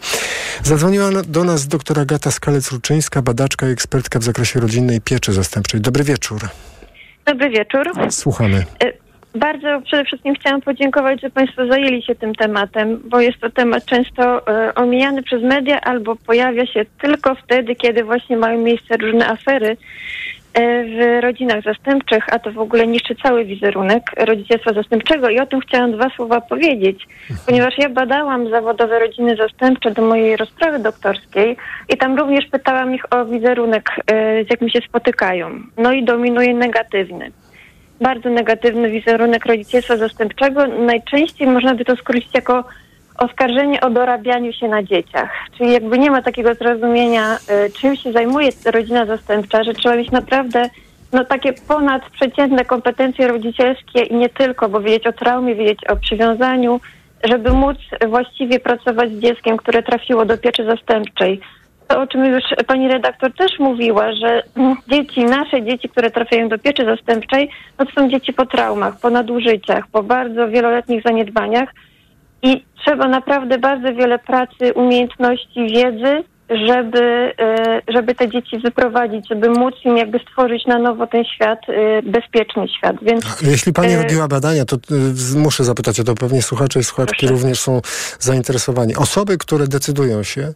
[0.63, 5.81] Zadzwoniła do nas doktor Agata Skalec-Ruczyńska, badaczka i ekspertka w zakresie rodzinnej pieczy zastępczej.
[5.81, 6.41] Dobry wieczór.
[7.25, 7.91] Dobry wieczór.
[8.09, 8.65] Słuchamy.
[9.35, 13.85] Bardzo przede wszystkim chciałam podziękować, że Państwo zajęli się tym tematem, bo jest to temat
[13.85, 19.27] często e, omijany przez media albo pojawia się tylko wtedy, kiedy właśnie mają miejsce różne
[19.27, 19.77] afery e,
[20.59, 25.59] w rodzinach zastępczych, a to w ogóle niszczy cały wizerunek rodzicielstwa zastępczego i o tym
[25.59, 27.07] chciałam dwa słowa powiedzieć,
[27.45, 31.57] ponieważ ja badałam zawodowe rodziny zastępcze do mojej rozprawy doktorskiej
[31.89, 35.49] i tam również pytałam ich o wizerunek, e, z jakim się spotykają.
[35.77, 37.31] No i dominuje negatywny
[38.01, 40.67] bardzo negatywny wizerunek rodzicielstwa zastępczego.
[40.67, 42.63] Najczęściej można by to skrócić jako
[43.17, 45.29] oskarżenie o dorabianiu się na dzieciach.
[45.57, 50.11] Czyli jakby nie ma takiego zrozumienia, y, czym się zajmuje rodzina zastępcza, że trzeba mieć
[50.11, 50.69] naprawdę
[51.13, 56.79] no, takie ponadprzeciętne kompetencje rodzicielskie i nie tylko, bo wiedzieć o traumie, wiedzieć o przywiązaniu,
[57.23, 61.41] żeby móc właściwie pracować z dzieckiem, które trafiło do pieczy zastępczej.
[61.87, 66.49] To, o czym już pani redaktor też mówiła, że mm, dzieci, nasze dzieci, które trafiają
[66.49, 67.49] do pieczy zastępczej,
[67.79, 71.69] no to są dzieci po traumach, po nadużyciach, po bardzo wieloletnich zaniedbaniach
[72.43, 79.49] i trzeba naprawdę bardzo wiele pracy, umiejętności, wiedzy, żeby, e, żeby te dzieci wyprowadzić, żeby
[79.49, 82.95] móc im jakby stworzyć na nowo ten świat, e, bezpieczny świat.
[83.01, 86.15] Więc, Jeśli pani e, robiła badania, to e, muszę zapytać o to.
[86.15, 87.33] Pewnie słuchacze i słuchaczki Proszę.
[87.33, 87.81] również są
[88.19, 88.95] zainteresowani.
[88.95, 90.53] Osoby, które decydują się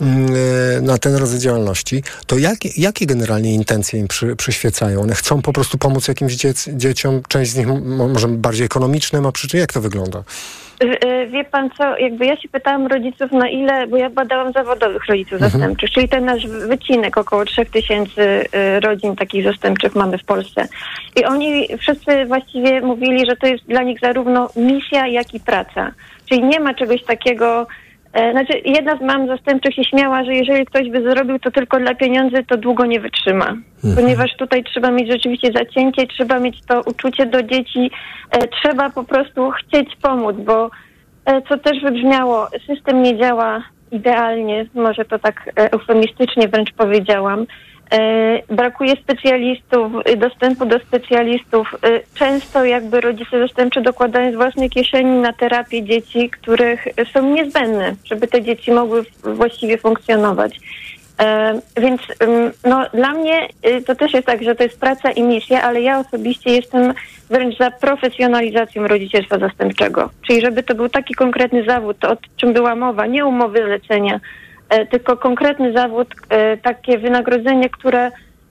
[0.00, 5.00] mm, na ten rodzaj działalności, to jakie, jakie generalnie intencje im przy, przyświecają?
[5.00, 7.66] One chcą po prostu pomóc jakimś dziec, dzieciom, część z nich
[8.08, 9.60] może bardziej ekonomiczne ma przyczyn.
[9.60, 10.22] Jak to wygląda?
[10.80, 15.06] E, Wie pan co, jakby ja się pytałam rodziców na ile, bo ja badałam zawodowych
[15.06, 20.68] rodziców zastępczych, czyli ten nasz wycinek, około 3000 e, rodzin takich zastępczych mamy w Polsce.
[21.16, 25.92] I oni wszyscy właściwie mówili, że to jest dla nich zarówno misja, jak i praca.
[26.28, 27.66] Czyli nie ma czegoś takiego,
[28.32, 31.94] znaczy jedna z mam zastępczych się śmiała, że jeżeli ktoś by zrobił to tylko dla
[31.94, 33.56] pieniędzy, to długo nie wytrzyma.
[33.96, 37.90] Ponieważ tutaj trzeba mieć rzeczywiście zacięcie, trzeba mieć to uczucie do dzieci,
[38.30, 40.70] e, trzeba po prostu chcieć pomóc, bo
[41.24, 47.46] e, co też wybrzmiało, system nie działa idealnie, może to tak e, eufemistycznie wręcz powiedziałam.
[47.92, 51.74] E, brakuje specjalistów, e, dostępu do specjalistów.
[51.82, 57.94] E, często jakby rodzice zastępczy dokładają z własnej kieszeni na terapię dzieci, których są niezbędne,
[58.04, 60.60] żeby te dzieci mogły właściwie funkcjonować.
[61.20, 62.00] E, Więc
[62.64, 65.80] no, dla mnie y, to też jest tak, że to jest praca i misja, ale
[65.80, 66.94] ja osobiście jestem
[67.30, 70.10] wręcz za profesjonalizacją rodzicielstwa zastępczego.
[70.26, 74.20] Czyli żeby to był taki konkretny zawód, o czym była mowa, nie umowy zlecenia,
[74.90, 78.10] tylko konkretny zawód, e, takie wynagrodzenie, które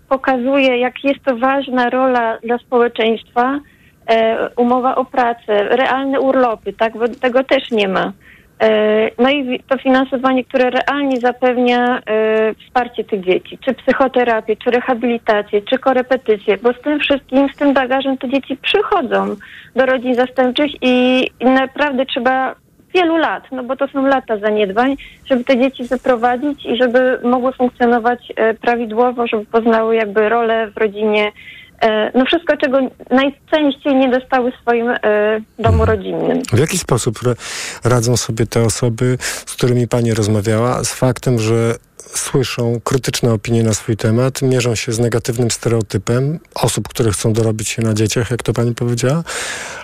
[0.09, 3.59] pokazuje, jak jest to ważna rola dla społeczeństwa,
[4.07, 8.13] e, umowa o pracę, realne urlopy, tak, bo tego też nie ma.
[8.59, 14.71] E, No i to finansowanie, które realnie zapewnia e, wsparcie tych dzieci, czy psychoterapię, czy
[14.71, 19.35] rehabilitację, czy korepetycje, bo z tym wszystkim, z tym bagażem te dzieci przychodzą
[19.75, 22.55] do rodzin zastępczych i naprawdę trzeba
[22.97, 27.53] wielu lat, no bo to są lata zaniedbań, żeby te dzieci wyprowadzić i żeby mogły
[27.53, 31.31] funkcjonować e, prawidłowo, żeby poznały jakby rolę w rodzinie,
[31.81, 32.79] e, no wszystko, czego
[33.09, 34.99] najczęściej nie dostały w swoim e,
[35.59, 36.41] domu rodzinnym.
[36.53, 37.19] W jaki sposób
[37.83, 43.73] radzą sobie te osoby, z którymi pani rozmawiała, z faktem, że słyszą krytyczne opinie na
[43.73, 48.43] swój temat, mierzą się z negatywnym stereotypem osób, które chcą dorobić się na dzieciach, jak
[48.43, 49.23] to pani powiedziała?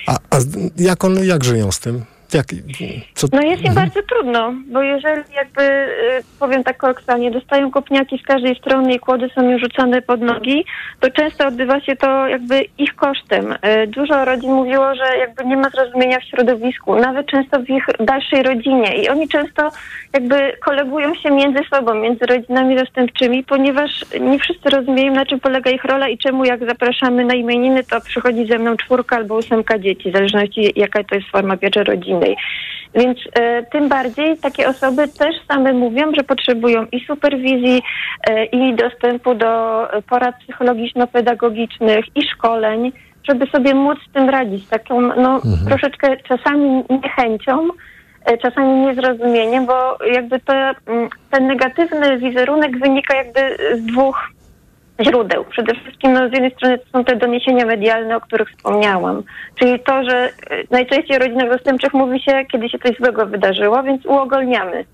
[0.07, 0.37] A, a
[0.77, 2.05] jak, on, jak żyją z tym?
[2.33, 2.45] Jak,
[3.13, 8.17] co, No jest im bardzo trudno, bo jeżeli jakby, y, powiem tak kolokwialnie, dostają kopniaki
[8.17, 10.65] z każdej strony i kłody są im rzucane pod nogi,
[10.99, 13.51] to często odbywa się to jakby ich kosztem.
[13.51, 17.85] Y, Dużo rodzin mówiło, że jakby nie ma zrozumienia w środowisku, nawet często w ich
[17.99, 19.69] dalszej rodzinie i oni często
[20.13, 23.91] jakby kolegują się między sobą, między rodzinami zastępczymi, ponieważ
[24.21, 28.01] nie wszyscy rozumieją, na czym polega ich rola i czemu jak zapraszamy na imieniny, to
[28.01, 31.83] przychodzi ze mną czwórka albo ósemka dzieci, w zależności jaka to jest forma pieczy
[32.95, 37.81] Więc e, tym bardziej takie osoby też same mówią, że potrzebują i superwizji,
[38.29, 42.91] e, i dostępu do porad psychologiczno-pedagogicznych, i szkoleń,
[43.29, 44.67] żeby sobie móc z tym radzić.
[44.67, 47.67] Taką no, troszeczkę czasami niechęcią,
[48.25, 54.29] e, czasami niezrozumieniem, bo jakby to, mm, ten negatywny wizerunek wynika jakby z dwóch
[55.01, 55.45] źródeł.
[55.45, 59.23] Przede wszystkim no, z jednej strony to są te doniesienia medialne, o których wspomniałam.
[59.55, 60.29] Czyli to, że e,
[60.71, 64.85] najczęściej o rodzinach zastępczych mówi się, kiedy się coś złego wydarzyło, więc uogólniamy.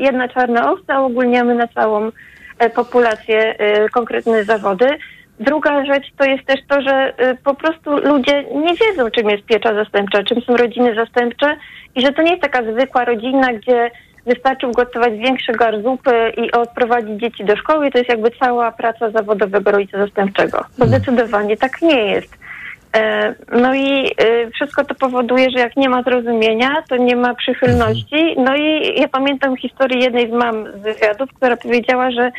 [0.00, 2.10] Jedna czarna owca uogólniamy na całą
[2.58, 4.86] e, populację e, konkretne zawody.
[5.40, 7.12] Druga rzecz to jest też to, że
[7.44, 11.56] po prostu ludzie nie wiedzą, czym jest piecza zastępcza, czym są rodziny zastępcze
[11.94, 13.90] i że to nie jest taka zwykła rodzina, gdzie
[14.26, 17.90] wystarczy ugotować większy gar zupy i odprowadzić dzieci do szkoły.
[17.90, 20.64] To jest jakby cała praca zawodowego rodzica zastępczego.
[20.78, 22.38] Bo zdecydowanie tak nie jest.
[22.96, 27.34] E, No i e, wszystko to powoduje, że jak nie ma zrozumienia, to nie ma
[27.34, 28.34] przychylności.
[28.38, 32.30] No i ja pamiętam historię jednej z mam z wywiadów, która powiedziała, że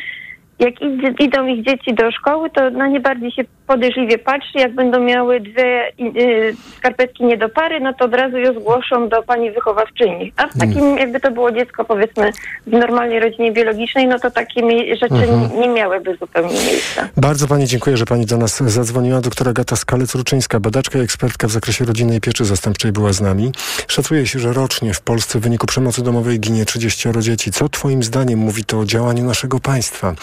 [0.58, 4.58] jak idzie, idą ich dzieci do szkoły, to na nie bardziej się podejrzliwie patrzy.
[4.58, 9.08] Jak będą miały dwie y, skarpetki nie do pary, no to od razu je zgłoszą
[9.08, 10.32] do pani wychowawczyni.
[10.36, 12.30] A w takim, jakby to było dziecko, powiedzmy,
[12.66, 17.08] w normalnej rodzinie biologicznej, no to takie mi- rzeczy nie, nie miałyby zupełnie miejsca.
[17.16, 19.20] Bardzo pani dziękuję, że pani do nas zadzwoniła.
[19.20, 23.52] Doktora Gata Skalec-Ruczyńska, badaczka i ekspertka w zakresie rodzinnej pieczy zastępczej była z nami.
[23.88, 27.50] Szacuje się, że rocznie w Polsce w wyniku przemocy domowej ginie 30 dzieci.
[27.50, 30.14] Co twoim zdaniem mówi to o działaniu naszego państwa?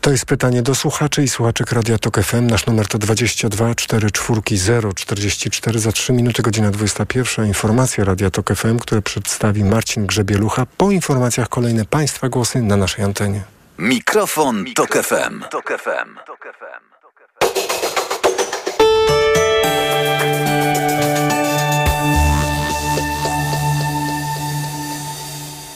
[0.00, 2.46] To jest pytanie do słuchaczy i słuchaczek Radia Tok FM.
[2.46, 4.42] Nasz numer to 22 44
[4.94, 5.78] 044.
[5.78, 7.46] Za 3 minuty godzina 21.
[7.46, 10.66] Informacja Radia Tok FM, które przedstawi Marcin Grzebielucha.
[10.76, 13.42] Po informacjach kolejne Państwa głosy na naszej antenie.
[13.78, 15.44] Mikrofon, Tok FM.
[15.50, 16.18] Tok FM.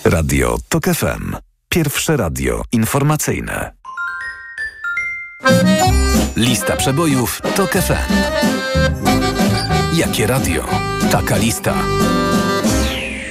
[0.05, 1.46] Radio Tok FM.
[1.77, 3.73] Pierwsze radio informacyjne.
[6.37, 8.13] Lista przebojów TOK FM.
[9.97, 10.65] Jakie radio?
[11.13, 11.75] Taka lista.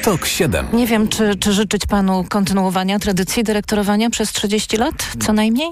[0.04, 0.68] TOK 7.
[0.74, 5.70] Nie wiem, czy, czy życzyć panu kontynuowania tradycji dyrektorowania przez 30 lat, co najmniej?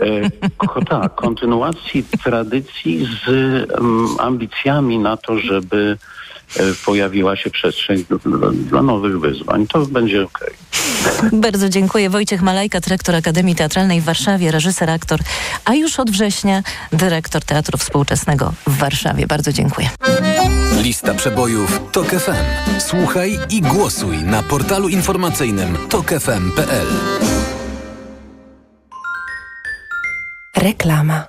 [0.00, 0.30] E,
[0.84, 3.28] tak, kontynuacji tradycji z
[3.80, 5.98] um, ambicjami na to, żeby
[6.86, 9.66] pojawiła się przestrzeń dla, dla nowych wyzwań.
[9.66, 10.40] To będzie ok.
[11.32, 12.10] Bardzo dziękuję.
[12.10, 15.20] Wojciech Malajka, dyrektor Akademii Teatralnej w Warszawie, reżyser, aktor,
[15.64, 19.26] a już od września dyrektor Teatru Współczesnego w Warszawie.
[19.26, 19.88] Bardzo dziękuję.
[20.82, 22.80] Lista przebojów TOK FM.
[22.80, 26.86] Słuchaj i głosuj na portalu informacyjnym tokefm.pl.
[30.56, 31.26] Reklama.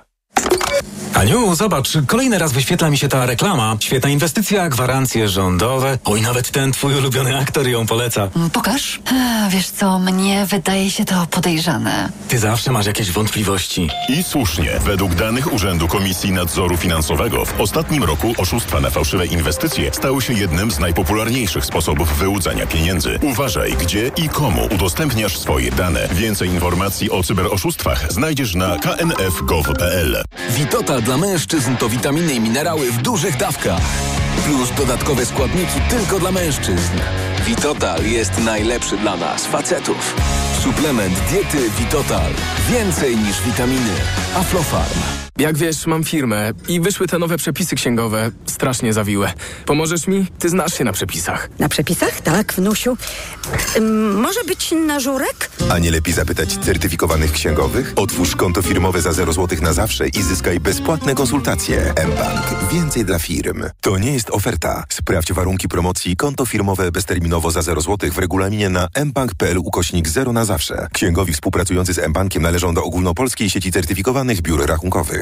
[1.14, 3.76] Aniu, zobacz, kolejny raz wyświetla mi się ta reklama.
[3.80, 5.98] Świetna inwestycja, gwarancje rządowe.
[6.04, 8.28] Oj, nawet ten twój ulubiony aktor ją poleca.
[8.36, 9.00] Mm, pokaż.
[9.14, 12.08] A, wiesz co, mnie wydaje się to podejrzane.
[12.28, 13.88] Ty zawsze masz jakieś wątpliwości.
[14.08, 14.70] I słusznie.
[14.84, 20.32] Według danych Urzędu Komisji Nadzoru Finansowego w ostatnim roku oszustwa na fałszywe inwestycje stały się
[20.32, 23.18] jednym z najpopularniejszych sposobów wyłudzania pieniędzy.
[23.22, 26.08] Uważaj, gdzie i komu udostępniasz swoje dane.
[26.12, 30.22] Więcej informacji o cyberoszustwach znajdziesz na knf.gov.pl.
[30.50, 33.80] Witotal dla mężczyzn to witaminy i minerały w dużych dawkach.
[34.44, 36.98] Plus dodatkowe składniki tylko dla mężczyzn.
[37.46, 40.16] Witotal jest najlepszy dla nas, facetów.
[40.60, 42.32] Suplement diety Witotal.
[42.70, 43.94] Więcej niż witaminy.
[44.34, 45.21] Aflofarm.
[45.38, 49.32] Jak wiesz, mam firmę i wyszły te nowe przepisy księgowe, strasznie zawiłe.
[49.66, 50.26] Pomożesz mi?
[50.38, 51.48] Ty znasz się na przepisach.
[51.58, 52.20] Na przepisach?
[52.20, 52.96] Tak, wnusiu.
[53.76, 55.50] Ym, może być na żurek?
[55.70, 57.92] A nie lepiej zapytać certyfikowanych księgowych?
[57.96, 61.94] Otwórz konto firmowe za 0 zł na zawsze i zyskaj bezpłatne konsultacje.
[62.06, 62.72] mBank.
[62.72, 63.62] Więcej dla firm.
[63.80, 64.84] To nie jest oferta.
[64.88, 70.32] Sprawdź warunki promocji konto firmowe bezterminowo za 0 zł w regulaminie na mbank.pl ukośnik 0
[70.32, 70.86] na zawsze.
[70.92, 75.21] Księgowi współpracujący z mBankiem należą do ogólnopolskiej sieci certyfikowanych biur rachunkowych.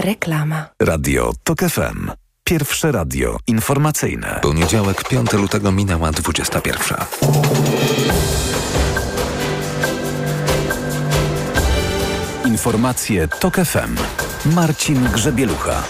[0.00, 0.66] Reklama.
[0.82, 2.10] Radio TOK FM.
[2.44, 4.38] Pierwsze radio informacyjne.
[4.42, 6.98] Poniedziałek, 5 lutego minęła 21.
[12.44, 13.96] Informacje TOK FM.
[14.54, 15.82] Marcin Grzebielucha.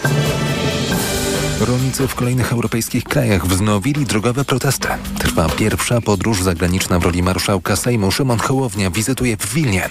[1.60, 4.88] Rolnicy w kolejnych europejskich krajach wznowili drogowe protesty.
[5.18, 8.10] Trwa pierwsza podróż zagraniczna w roli marszałka Sejmu.
[8.10, 9.88] Szymon Hołownia wizytuje w Wilnie.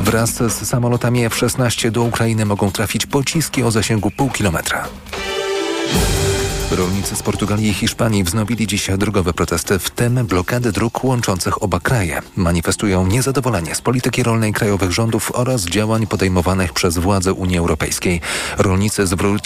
[0.00, 4.88] Wraz z samolotami F-16 do Ukrainy mogą trafić pociski o zasięgu pół kilometra.
[6.70, 11.80] Rolnicy z Portugalii i Hiszpanii wznowili dziś drogowe protesty, w tym blokady dróg łączących oba
[11.80, 12.22] kraje.
[12.36, 18.20] Manifestują niezadowolenie z polityki rolnej krajowych rządów oraz działań podejmowanych przez władze Unii Europejskiej.
[18.58, 19.04] Rolnicy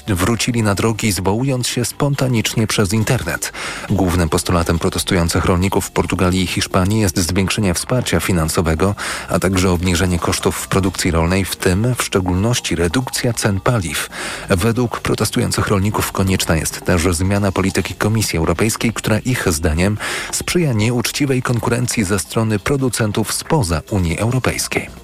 [0.08, 3.52] wrócili na drogi, zwołując się spontanicznie przez internet.
[3.90, 8.94] Głównym postulatem protestujących rolników w Portugalii i Hiszpanii jest zwiększenie wsparcia finansowego,
[9.28, 14.08] a także obniżenie kosztów produkcji rolnej, w tym w szczególności redukcja cen paliw.
[14.48, 19.98] Według protestujących rolników konieczna jest też zmiana polityki Komisji Europejskiej, która ich zdaniem
[20.32, 25.01] sprzyja nieuczciwej konkurencji ze strony producentów spoza Unii Europejskiej.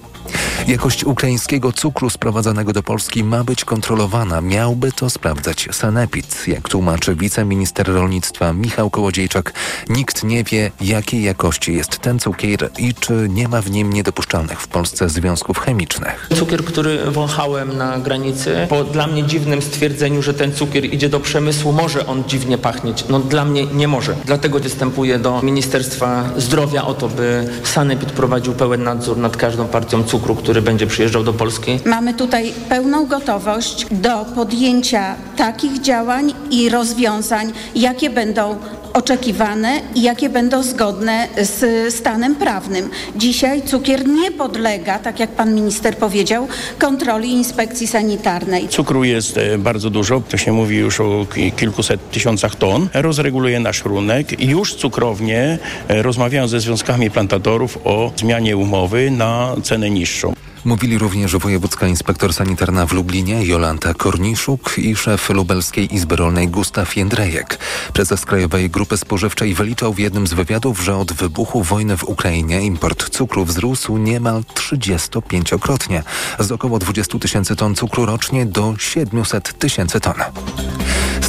[0.67, 4.41] Jakość ukraińskiego cukru sprowadzanego do Polski ma być kontrolowana.
[4.41, 6.49] Miałby to sprawdzać Sanepid.
[6.49, 9.53] Jak tłumaczy wiceminister rolnictwa Michał Kołodziejczak,
[9.89, 14.61] nikt nie wie, jakiej jakości jest ten cukier i czy nie ma w nim niedopuszczalnych
[14.61, 16.29] w Polsce związków chemicznych.
[16.35, 21.21] Cukier, który wąchałem na granicy, po dla mnie dziwnym stwierdzeniu, że ten cukier idzie do
[21.21, 23.05] przemysłu, może on dziwnie pachnieć.
[23.09, 24.17] No dla mnie nie może.
[24.25, 30.05] Dlatego występuję do Ministerstwa Zdrowia o to, by Sanepid prowadził pełen nadzór nad każdą partią
[30.05, 31.79] cukru, który będzie przyjeżdżał do Polski.
[31.85, 38.57] Mamy tutaj pełną gotowość do podjęcia takich działań i rozwiązań, jakie będą
[38.99, 42.91] oczekiwane i jakie będą zgodne z stanem prawnym.
[43.17, 48.69] Dzisiaj cukier nie podlega, tak jak pan minister powiedział, kontroli inspekcji sanitarnej.
[48.69, 52.89] Cukru jest e, bardzo dużo, to się mówi już o ki- kilkuset tysiącach ton.
[52.95, 59.91] Rozreguluje nasz rynek już cukrownie e, rozmawiają ze związkami plantatorów o zmianie umowy na cenę
[59.91, 60.33] niższą.
[60.65, 66.97] Mówili również wojewódzka inspektor sanitarna w Lublinie Jolanta Korniszuk i szef Lubelskiej Izby Rolnej Gustaw
[66.97, 67.59] Jędrejek.
[67.93, 72.63] Prezes Krajowej Grupy Spożywczej wyliczał w jednym z wywiadów, że od wybuchu wojny w Ukrainie
[72.63, 76.03] import cukru wzrósł niemal 35-krotnie.
[76.39, 80.15] Z około 20 tysięcy ton cukru rocznie do 700 tysięcy ton.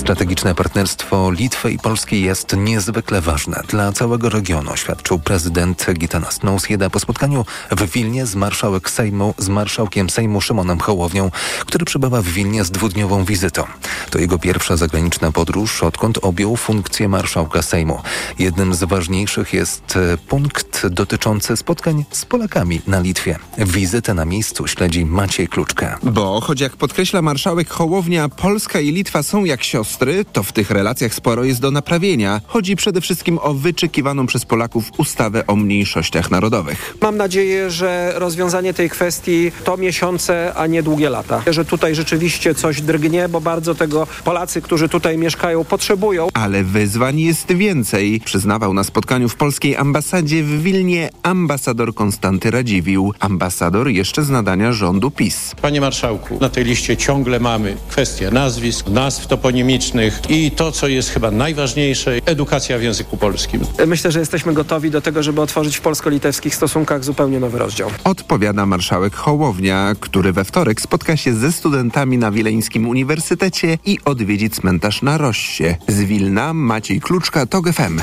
[0.10, 6.90] Strategiczne partnerstwo Litwy i Polski jest niezwykle ważne dla całego regionu, oświadczył prezydent Gitanas Nausjeda
[6.90, 12.26] po spotkaniu w Wilnie z marszałek Sejmu, z marszałkiem Sejmu Szymonem Hołownią, który przybywa w
[12.26, 13.64] Wilnie z dwudniową wizytą.
[14.10, 18.02] To jego pierwsza zagraniczna podróż, odkąd objął funkcję marszałka Sejmu.
[18.40, 23.40] Jednym z ważniejszych jest e, punkt dotyczący spotkań z Polakami na Litwie.
[23.58, 26.00] Wizytę na miejscu śledzi Maciej Kluczka.
[26.04, 29.99] Bo choć jak podkreśla marszałek Hołownia, Polska i Litwa są jak siostry,
[30.34, 32.42] to w tych relacjach sporo jest do naprawienia.
[32.48, 36.96] Chodzi przede wszystkim o wyczekiwaną przez Polaków ustawę o mniejszościach narodowych.
[37.02, 41.42] Mam nadzieję, że rozwiązanie tej kwestii to miesiące, a nie długie lata.
[41.48, 46.28] Że tutaj rzeczywiście coś drgnie, bo bardzo tego Polacy, którzy tutaj mieszkają, potrzebują.
[46.34, 53.14] Ale wyzwań jest więcej, przyznawał na spotkaniu w polskiej ambasadzie w Wilnie ambasador Konstanty Radziwił.
[53.20, 55.56] Ambasador jeszcze z nadania rządu PiS.
[55.62, 59.89] Panie marszałku, na tej liście ciągle mamy kwestie nazwisk, nazw toponimicznych
[60.30, 63.62] i to, co jest chyba najważniejsze, edukacja w języku polskim.
[63.88, 67.90] Myślę, że jesteśmy gotowi do tego, żeby otworzyć w polsko-litewskich stosunkach zupełnie nowy rozdział.
[68.04, 74.50] Odpowiada marszałek Hołownia, który we wtorek spotka się ze studentami na Wileńskim Uniwersytecie i odwiedzi
[74.50, 75.76] cmentarz na Rossie.
[75.88, 78.00] Z Wilna Maciej Kluczka, TOG FM.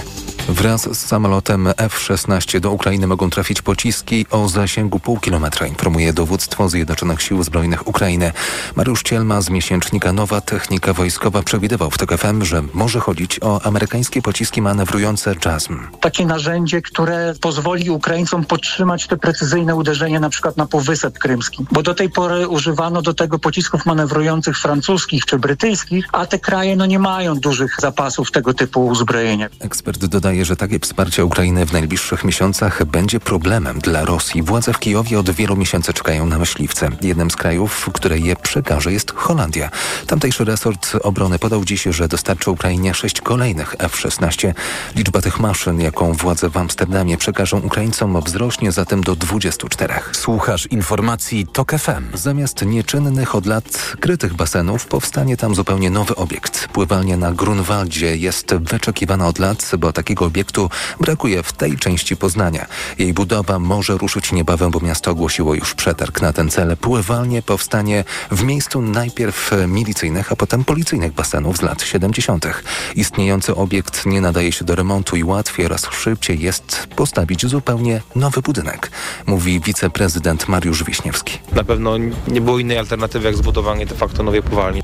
[0.48, 6.68] Wraz z samolotem F-16 do Ukrainy mogą trafić pociski o zasięgu pół kilometra, informuje dowództwo
[6.68, 8.32] Zjednoczonych Sił Zbrojnych Ukrainy.
[8.76, 13.62] Mariusz Cielma z miesięcznika Nowa Technika Wojskowa przewidywał w TOK FM, że może chodzić o
[13.62, 15.78] amerykańskie pociski manewrujące JASM.
[16.00, 21.66] Takie narzędzie, które pozwoli Ukraińcom podtrzymać te precyzyjne uderzenia na przykład na Półwysep Krymski.
[21.72, 26.76] Bo do tej pory używano do tego pocisków manewrujących francuskich czy brytyjskich, a te kraje
[26.76, 29.48] no nie mają dużych zapasów tego typu uzbrojenia.
[29.60, 34.42] Ekspert dodaje, że takie wsparcie Ukrainy w najbliższych miesiącach będzie problemem dla Rosji.
[34.42, 36.88] Władze w Kijowie od wielu miesięcy czekają na myśliwce.
[37.02, 39.70] Jednym z krajów, które je przekaże jest Holandia.
[40.06, 44.54] Tamtejszy resort obrony podał dziś, że dostarczy Ukrainie sześć kolejnych F-16.
[44.96, 49.94] Liczba tych maszyn, jaką władze w Amsterdamie przekażą Ukraińcom wzrośnie zatem do 24.
[50.12, 52.04] Słuchasz informacji TOK FM.
[52.14, 56.68] Zamiast nieczynnych od lat krytych basenów powstanie tam zupełnie nowy obiekt.
[56.68, 60.70] Pływalnia na Grunwaldzie jest wyczekiwana od lat, bo takiego obiektu
[61.00, 62.66] brakuje w tej części Poznania.
[62.98, 66.76] Jej budowa może ruszyć niebawem, bo miasto ogłosiło już przetarg na ten cel.
[66.76, 72.46] Pływalnie powstanie w miejscu najpierw milicyjnych, a potem policyjnych basenów z lat 70.
[72.94, 78.42] Istniejący obiekt nie nadaje się do remontu i łatwiej oraz szybciej jest postawić zupełnie nowy
[78.42, 78.90] budynek,
[79.26, 81.38] mówi wiceprezydent Mariusz Wiśniewski.
[81.52, 81.96] Na pewno
[82.28, 84.82] nie było innej alternatywy jak zbudowanie de facto nowej pływalni.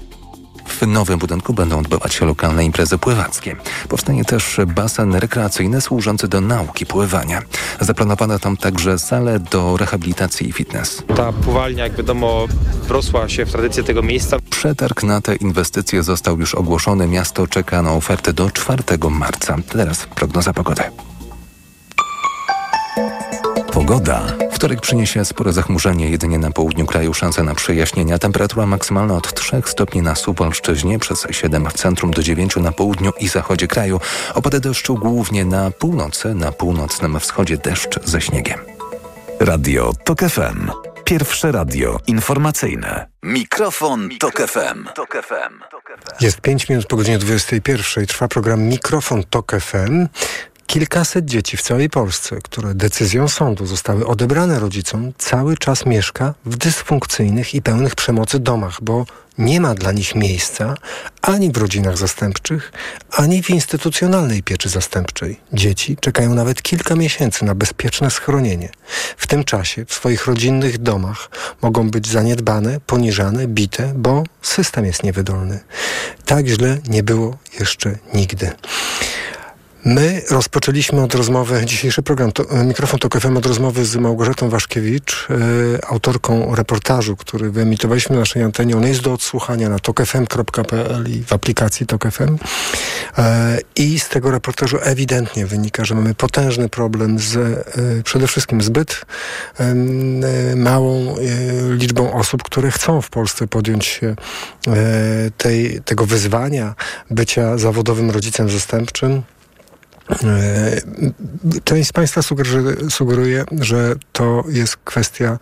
[0.80, 3.56] W nowym budynku będą odbywać się lokalne imprezy pływackie.
[3.88, 7.42] Powstanie też basen rekreacyjny służący do nauki pływania.
[7.80, 11.02] Zaplanowano tam także salę do rehabilitacji i fitness.
[11.16, 12.46] Ta pływalnia, jak wiadomo,
[12.88, 14.36] wrosła się w tradycję tego miejsca.
[14.50, 17.06] Przetarg na te inwestycje został już ogłoszony.
[17.06, 19.56] Miasto czeka na ofertę do 4 marca.
[19.68, 20.82] Teraz prognoza pogody.
[23.72, 24.22] Pogoda.
[24.52, 28.18] Wtorek przyniesie spore zachmurzenie, jedynie na południu kraju szansa na przejaśnienia.
[28.18, 33.12] Temperatura maksymalna od 3 stopni na Suwalszczyźnie, przez 7 w centrum do 9 na południu
[33.20, 34.00] i zachodzie kraju.
[34.34, 38.58] Opady deszczu głównie na północy, na północnym wschodzie deszcz ze śniegiem.
[39.40, 40.70] Radio TOK FM.
[41.04, 43.06] Pierwsze radio informacyjne.
[43.22, 44.88] Mikrofon, Tok FM.
[46.20, 48.06] Jest 5 minut po godzinie 21.
[48.06, 50.06] Trwa program Mikrofon Tok FM.
[50.72, 56.56] Kilkaset dzieci w całej Polsce, które decyzją sądu zostały odebrane rodzicom, cały czas mieszka w
[56.56, 59.06] dysfunkcyjnych i pełnych przemocy domach, bo
[59.38, 60.74] nie ma dla nich miejsca
[61.22, 62.72] ani w rodzinach zastępczych,
[63.10, 65.40] ani w instytucjonalnej pieczy zastępczej.
[65.52, 68.68] Dzieci czekają nawet kilka miesięcy na bezpieczne schronienie.
[69.16, 71.30] W tym czasie w swoich rodzinnych domach
[71.62, 75.60] mogą być zaniedbane, poniżane, bite, bo system jest niewydolny.
[76.26, 78.52] Tak źle nie było jeszcze nigdy.
[79.84, 85.28] My rozpoczęliśmy od rozmowy, dzisiejszy program, to, mikrofon to FM od rozmowy z Małgorzatą Waszkiewicz,
[85.30, 88.76] e, autorką reportażu, który wyemitowaliśmy na naszej antenie.
[88.76, 92.38] On jest do odsłuchania na tokfm.pl i w aplikacji TokFM.
[93.18, 98.62] E, I z tego reportażu ewidentnie wynika, że mamy potężny problem z e, przede wszystkim
[98.62, 99.04] zbyt
[99.58, 99.74] e,
[100.56, 101.16] małą e,
[101.74, 104.06] liczbą osób, które chcą w Polsce podjąć się
[104.66, 104.74] e,
[105.36, 106.74] tej, tego wyzwania
[107.10, 109.22] bycia zawodowym rodzicem zastępczym.
[110.10, 110.80] E,
[111.64, 112.20] część z Państwa
[112.90, 115.38] sugeruje, że to jest kwestia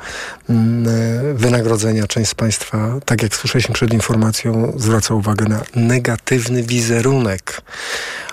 [0.48, 2.06] mm, e, wynagrodzenia.
[2.06, 7.62] Część z Państwa, tak jak słyszeliśmy przed informacją, zwraca uwagę na negatywny wizerunek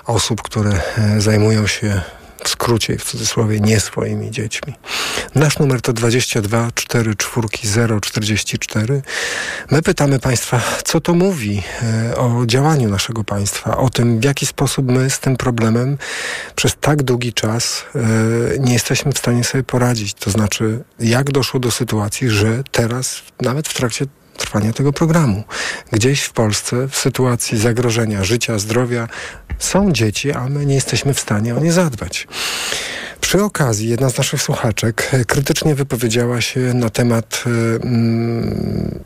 [0.06, 2.02] osób, które e, zajmują się
[2.44, 4.74] w skrócie i w cudzysłowie nie swoimi dziećmi.
[5.34, 7.48] Nasz numer to 22 44
[8.00, 9.02] 044.
[9.70, 14.46] My pytamy Państwa, co to mówi e, o działaniu naszego państwa, o tym, w jaki
[14.46, 15.98] sposób my z tym problemem
[16.54, 20.14] przez tak długi czas e, nie jesteśmy w stanie sobie poradzić.
[20.14, 24.06] To znaczy, jak doszło do sytuacji, że teraz, nawet w trakcie
[24.38, 25.44] trwania tego programu.
[25.92, 29.08] Gdzieś w Polsce, w sytuacji zagrożenia życia, zdrowia,
[29.58, 32.26] są dzieci, a my nie jesteśmy w stanie o nie zadbać.
[33.20, 37.44] Przy okazji jedna z naszych słuchaczek krytycznie wypowiedziała się na temat
[37.84, 39.04] mm,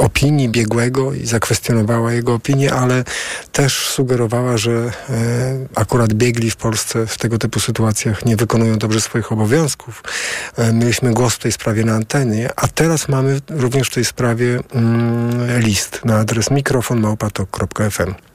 [0.00, 3.04] opinii biegłego i zakwestionowała jego opinię, ale
[3.52, 4.90] też sugerowała, że e,
[5.74, 10.02] akurat biegli w Polsce w tego typu sytuacjach nie wykonują dobrze swoich obowiązków.
[10.56, 14.60] E, mieliśmy głos w tej sprawie na antenie, a teraz mamy również w tej sprawie
[14.72, 18.29] mm, list na adres mikrofonmałpatok.fm.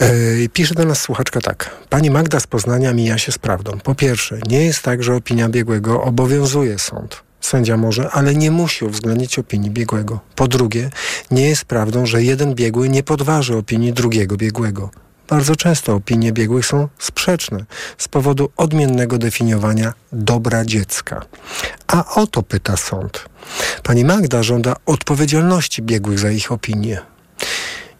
[0.00, 1.70] E, pisze do nas słuchaczka tak.
[1.88, 3.78] Pani Magda z Poznania mija się z prawdą.
[3.84, 7.22] Po pierwsze, nie jest tak, że opinia biegłego obowiązuje sąd.
[7.40, 10.20] Sędzia może, ale nie musi uwzględnić opinii biegłego.
[10.34, 10.90] Po drugie,
[11.30, 14.90] nie jest prawdą, że jeden biegły nie podważy opinii drugiego biegłego.
[15.28, 17.64] Bardzo często opinie biegłych są sprzeczne
[17.98, 21.22] z powodu odmiennego definiowania dobra dziecka.
[21.86, 23.24] A o to pyta sąd.
[23.82, 27.00] Pani Magda żąda odpowiedzialności biegłych za ich opinie.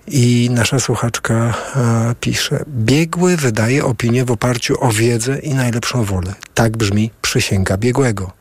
[0.09, 1.35] I nasza słuchaczka
[1.77, 6.35] e, pisze: Biegły wydaje opinię w oparciu o wiedzę i najlepszą wolę.
[6.55, 8.33] Tak brzmi przysięga biegłego.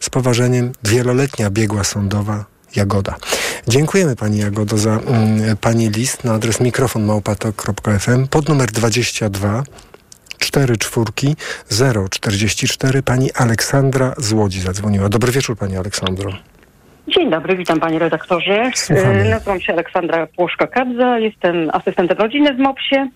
[0.00, 2.44] Z poważeniem wieloletnia biegła sądowa
[2.76, 3.16] Jagoda.
[3.68, 9.62] Dziękujemy Pani Jagodo za mm, Pani list na adres mikrofonmałpatok.fm pod numer 22
[10.38, 11.36] 4 czwórki
[12.10, 15.08] 044 Pani Aleksandra z Łodzi zadzwoniła.
[15.08, 16.32] Dobry wieczór Pani Aleksandro.
[17.08, 18.70] Dzień dobry, witam panie redaktorze.
[18.74, 19.20] Słuchamy.
[19.20, 23.08] E, Nazywam się Aleksandra Płoszka-Kadza, jestem asystentem rodziny w MOPS-ie,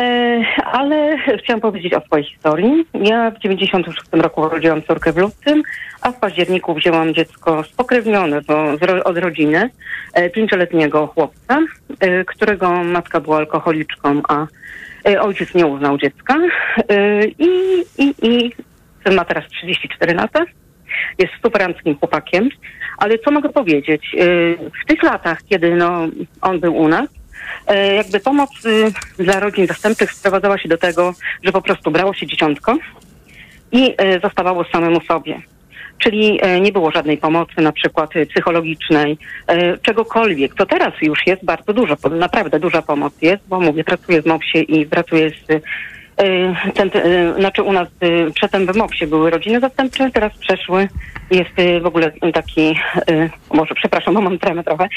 [0.00, 2.86] e, ale chciałam powiedzieć o swojej historii.
[2.94, 5.62] Ja w 96 roku urodziłam córkę w lutym,
[6.00, 8.64] a w październiku wzięłam dziecko spokrewnione bo
[9.04, 9.70] od rodziny,
[10.14, 11.58] e, pięcioletniego chłopca,
[12.26, 14.46] którego matka była alkoholiczką, a
[15.20, 16.38] ojciec nie uznał dziecka.
[17.38, 17.48] I,
[17.98, 18.52] i, i
[19.04, 20.44] syn ma teraz 34 lata
[21.18, 22.48] jest superanckim chłopakiem,
[22.98, 24.14] ale co mogę powiedzieć?
[24.14, 26.08] Yy, W tych latach, kiedy no,
[26.40, 27.08] on był u nas,
[27.70, 32.14] yy, jakby pomoc yy, dla rodzin zastępczych sprowadzała się do tego, że po prostu brało
[32.14, 32.78] się dzieciątko
[33.72, 35.42] i zostawało samemu sobie.
[35.98, 39.18] Czyli nie było żadnej pomocy, na przykład psychologicznej,
[39.82, 40.54] czegokolwiek.
[40.54, 44.64] To teraz już jest bardzo dużo, naprawdę duża pomoc jest, bo mówię, pracuję w MOPS-ie
[44.64, 45.62] i pracuję z
[46.16, 50.88] e, ten, e, znaczy u nas e, przedtem w MOPS-ie były rodziny zastępcze, teraz przeszły,
[51.30, 52.78] jest w ogóle taki,
[53.54, 54.88] może przepraszam, bo mam tremę trochę,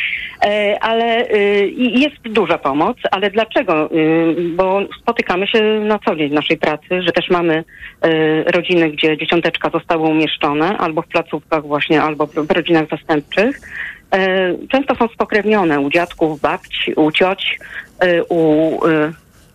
[0.82, 1.28] ale
[1.78, 3.90] jest duża pomoc, ale dlaczego?
[4.56, 7.64] Bo spotykamy się na co dzień w naszej pracy, że też mamy
[8.46, 13.60] rodziny, gdzie dzieciąteczka zostały umieszczone, albo w placówkach właśnie, albo w rodzinach zastępczych.
[14.70, 17.60] Często są spokrewnione u dziadków, babci, u cioć,
[18.30, 18.80] u,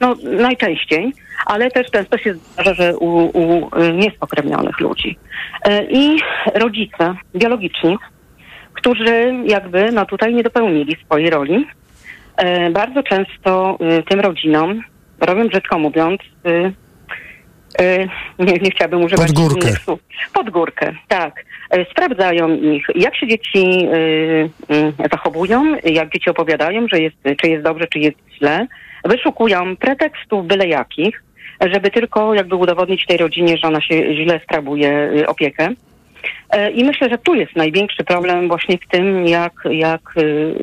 [0.01, 1.13] no najczęściej,
[1.47, 3.07] ale też często się zdarza, że u,
[3.39, 5.19] u niespokrewnionych ludzi.
[5.65, 6.19] E, I
[6.55, 7.97] rodzice biologiczni,
[8.73, 11.67] którzy jakby no tutaj nie dopełnili swojej roli,
[12.37, 14.81] e, bardzo często e, tym rodzinom
[15.21, 16.73] robią brzydko mówiąc e,
[17.85, 17.99] e,
[18.39, 19.69] nie, nie chciałabym używać Pod górkę.
[19.69, 20.01] innych słów.
[20.35, 21.45] Pod górkę, tak.
[21.71, 23.89] E, Sprawdzają ich, jak się dzieci
[25.13, 28.67] zachowują, jak dzieci opowiadają, że jest, czy jest dobrze, czy jest źle.
[29.05, 31.23] Wyszukują pretekstów byle jakich,
[31.61, 35.69] żeby tylko jakby udowodnić tej rodzinie, że ona się źle sprawuje e, opiekę.
[36.51, 40.55] E, I myślę, że tu jest największy problem właśnie w tym, jak, jak y,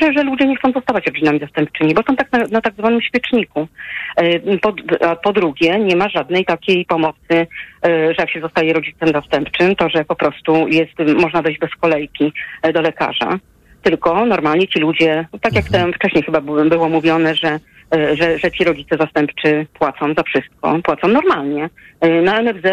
[0.00, 3.02] że, że ludzie nie chcą zostawać rodzinami zastępczymi, bo są tak na, na tak zwanym
[3.02, 3.68] świeczniku.
[4.16, 4.74] E, Po,
[5.06, 7.46] a po drugie, nie ma żadnej takiej pomocy, e,
[7.84, 12.32] że jak się zostaje rodzicem zastępczym, to że po prostu jest, można dojść bez kolejki
[12.74, 13.38] do lekarza.
[13.82, 17.58] Tylko normalnie ci ludzie, tak jak tam wcześniej chyba było, było mówione, że
[17.92, 21.70] że, że ci rodzice zastępczy płacą za wszystko, płacą normalnie.
[22.00, 22.66] E, Na NFZ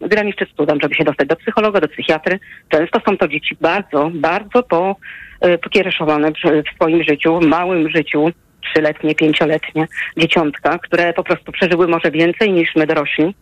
[0.00, 2.38] graniczy z cudem, żeby się dostać do psychologa, do psychiatry.
[2.68, 4.96] Często są to dzieci bardzo, bardzo po,
[5.40, 8.30] e, pokiereszowane w swoim życiu, w małym życiu,
[8.70, 9.86] trzyletnie, pięcioletnie
[10.16, 13.34] dzieciątka, które po prostu przeżyły może więcej niż my dorośli.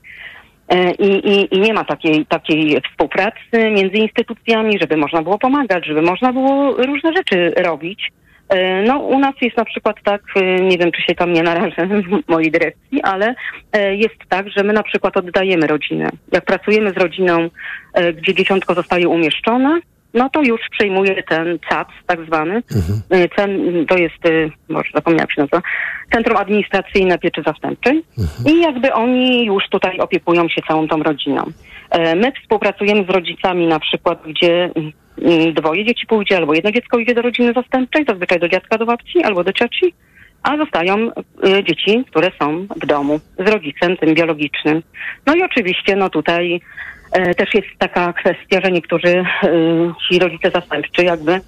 [0.69, 5.87] E, I, i, I nie ma takiej, takiej współpracy między instytucjami, żeby można było pomagać,
[5.87, 8.13] żeby można było różne rzeczy robić.
[8.49, 11.43] E, No, u nas jest na przykład tak, e, nie wiem, czy się tam nie
[11.43, 13.35] narażę w mojej dyrekcji, ale
[13.73, 16.09] e, jest tak, że my na przykład oddajemy rodzinę.
[16.33, 17.49] Jak pracujemy z rodziną,
[18.17, 19.81] gdzie dzieciątko zostaje umieszczone,
[20.15, 22.63] no to już przejmuje ten CAC, tak zwany.
[23.11, 24.19] E, Ten, to jest,
[24.69, 25.63] może zapomniałam się nazywa,
[26.13, 28.05] Centrum Administracyjne Pieczy Zastępczej.
[28.47, 31.45] I jakby oni już tutaj opiekują się całą tą rodziną.
[32.17, 34.71] My współpracujemy z rodzicami na przykład, gdzie
[35.55, 39.23] dwoje dzieci pójdzie, albo jedno dziecko idzie do rodziny zastępczej, zazwyczaj do dziadka, do babci,
[39.23, 39.95] albo do cioci,
[40.43, 44.83] a zostają y, dzieci, które są w domu z rodzicem, tym biologicznym.
[45.27, 46.61] No i oczywiście, no tutaj
[47.13, 49.25] e, też jest taka kwestia, że niektórzy y,
[50.09, 51.41] ci rodzice zastępczy jakby y,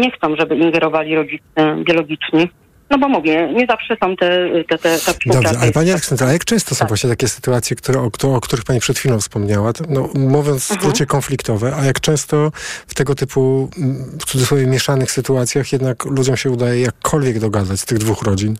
[0.00, 2.48] nie chcą, żeby ingerowali rodzice biologiczni.
[2.90, 5.42] No bo mówię, nie zawsze są te, te, te, współpraca.
[5.42, 8.64] Dobrze, ale Pani Aleksandra, a jak często są właśnie takie sytuacje, które, o, o których
[8.64, 12.52] Pani przed chwilą wspomniała, no, mówiąc w skrócie konfliktowe, a jak często
[12.86, 17.84] w tego typu, mm, w cudzysłowie, mieszanych sytuacjach jednak ludziom się udaje jakkolwiek dogadać z
[17.84, 18.56] tych dwóch rodzin?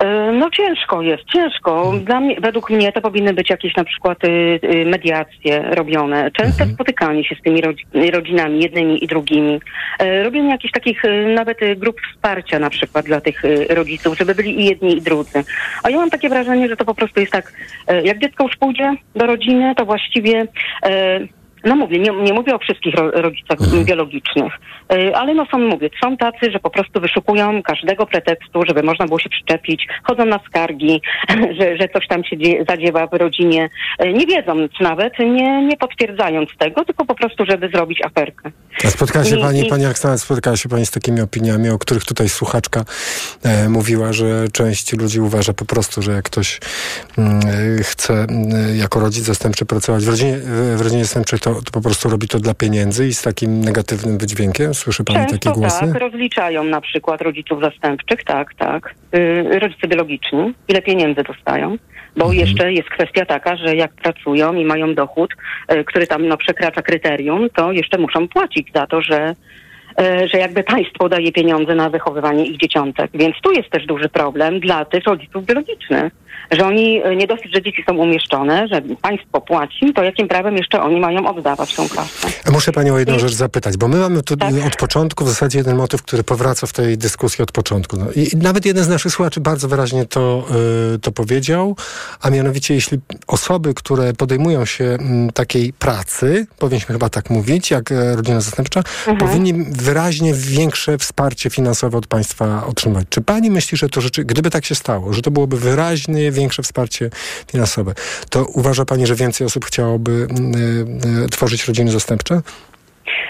[0.00, 1.92] E, No ciężko jest, ciężko.
[2.04, 4.28] Dla mnie, według mnie to powinny być jakieś na przykład y,
[4.64, 6.30] y, mediacje robione.
[6.30, 9.60] Częste spotykanie się z tymi rodzi- rodzinami, jednymi i drugimi.
[9.98, 14.18] E, robienie jakichś takich y, nawet y, grup wsparcia na przykład dla tych y, rodziców,
[14.18, 15.44] żeby byli i jedni i drudzy.
[15.82, 17.52] A ja mam takie wrażenie, że to po prostu jest tak,
[17.86, 20.46] e, jak dziecko już pójdzie do rodziny, to właściwie...
[21.66, 24.52] e, no mówię, nie, nie mówię o wszystkich ro, rodzicach biologicznych,
[24.92, 29.06] y, ale no są, mówię, są tacy, że po prostu wyszukują każdego pretekstu, żeby można
[29.06, 31.02] było się przyczepić, chodzą na skargi,
[31.60, 33.68] że, że coś tam się dzieje, zadziewa w rodzinie,
[34.04, 38.50] y, nie wiedząc nawet, nie, nie potwierdzając tego, tylko po prostu, żeby zrobić aferkę.
[38.84, 41.78] A spotkała się I- Pani, i- Pani Aleksandra, spotkała się Pani z takimi opiniami, o
[41.78, 42.84] których tutaj słuchaczka
[43.44, 46.60] e, mówiła, że część ludzi uważa po prostu, że jak ktoś
[47.18, 47.40] mm,
[47.78, 51.70] e, chce mm, jako rodzic zastępczy pracować w rodzinie, w, w rodzinie zastępczej, to, to
[51.72, 54.74] po prostu robi to dla pieniędzy i z takim negatywnym wydźwiękiem.
[54.74, 55.80] Słyszy Pani takie Często głosy?
[55.92, 58.94] tak, rozliczają na przykład rodziców zastępczych, tak, tak.
[59.14, 61.76] Y, rodzice biologiczni, ile pieniędzy dostają.
[62.16, 62.40] Bo Mhm.
[62.46, 65.30] jeszcze jest kwestia taka, że jak pracują i mają dochód,
[65.72, 69.34] y, który tam no, przekracza kryterium, to jeszcze muszą płacić za to, że,
[70.00, 73.10] y, że jakby państwo daje pieniądze na wychowywanie ich dzieciątek.
[73.14, 76.12] Więc tu jest też duży problem dla tych rodziców biologicznych.
[76.50, 80.56] Że oni y, nie dosyć, że dzieci są umieszczone, że państwo płaci, to jakim prawem
[80.56, 82.28] jeszcze oni mają oddawać tą kasę?
[82.52, 84.54] Muszę Panią o jedną rzecz zapytać, bo my mamy tu Tak.
[84.66, 87.96] od początku w zasadzie jeden motyw, który powraca w tej dyskusji od początku.
[87.96, 90.44] No, I nawet jeden z naszych słuchaczy bardzo wyraźnie to,
[90.94, 91.76] y, to powiedział,
[92.20, 97.92] a mianowicie jeśli osoby, które podejmują się mm, takiej pracy, powinniśmy chyba tak mówić, jak
[97.92, 98.82] e, rodzina zastępcza,
[99.18, 103.06] powinni wyraźnie większe wsparcie finansowe od państwa otrzymać.
[103.10, 106.62] Czy Pani myśli, że to rzeczy, gdyby tak się stało, że to byłoby wyraźnie większe
[106.62, 107.10] wsparcie
[107.50, 107.94] finansowe,
[108.30, 110.54] to uważa Pani, że więcej osób chciałoby mm,
[111.22, 112.40] y, y, tworzyć rodziny zastępcze?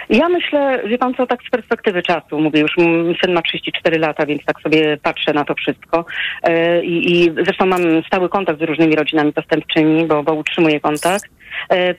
[0.09, 3.99] Ja myślę, wie pan co, tak z perspektywy czasu, mówię już, m, syn ma 34
[3.99, 6.05] lata, więc tak sobie patrzę na to wszystko
[6.43, 11.25] e, i, i zresztą mam stały kontakt z różnymi rodzinami zastępczymi, bo, bo utrzymuję kontakt.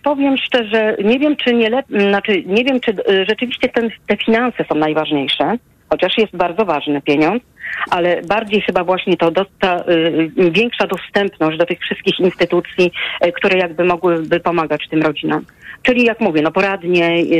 [0.04, 2.96] Powiem szczerze, nie wiem, czy nie lep, znaczy, nie wiem, czy
[3.30, 5.58] rzeczywiście ten, te finanse są najważniejsze,
[5.90, 7.44] chociaż jest bardzo ważny pieniądz,
[7.90, 12.92] ale bardziej chyba właśnie to do, ta, y, większa dostępność do tych wszystkich instytucji,
[13.26, 15.46] y, które jakby mogłyby pomagać tym rodzinom.
[15.84, 17.36] Czyli jak mówię, no poradnie, y,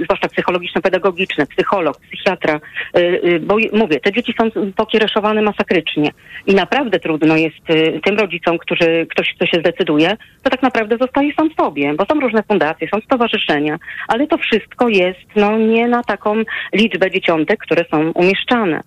[0.00, 2.60] y, zwłaszcza psychologiczno-pedagogiczne, psycholog, psychiatra,
[2.96, 6.10] y, y, bo mówię, te dzieci są pokiereszowane masakrycznie
[6.46, 7.56] i naprawdę trudno jest
[8.04, 12.20] tym rodzicom, którzy ktoś, kto się zdecyduje, to tak naprawdę zostaje sam sobie, bo są
[12.20, 13.78] różne fundacje, są stowarzyszenia,
[14.08, 16.34] ale to wszystko jest no nie na taką
[16.72, 18.80] liczbę dzieciątek, które są umieszczane.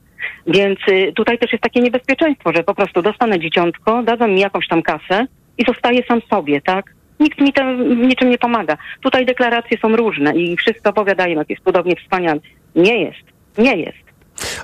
[0.48, 4.68] Więc y, tutaj też jest takie niebezpieczeństwo, że po prostu dostanę dzieciątko, dadzą mi jakąś
[4.68, 5.26] tam kasę
[5.58, 6.94] i zostaję sam sobie, tak?
[7.20, 8.78] Nikt mi tam niczym nie pomaga.
[9.02, 12.40] Tutaj deklaracje są różne i wszyscy opowiadają, jak jest cudownie wspaniale.
[12.76, 13.24] Nie jest.
[13.58, 14.07] Nie jest.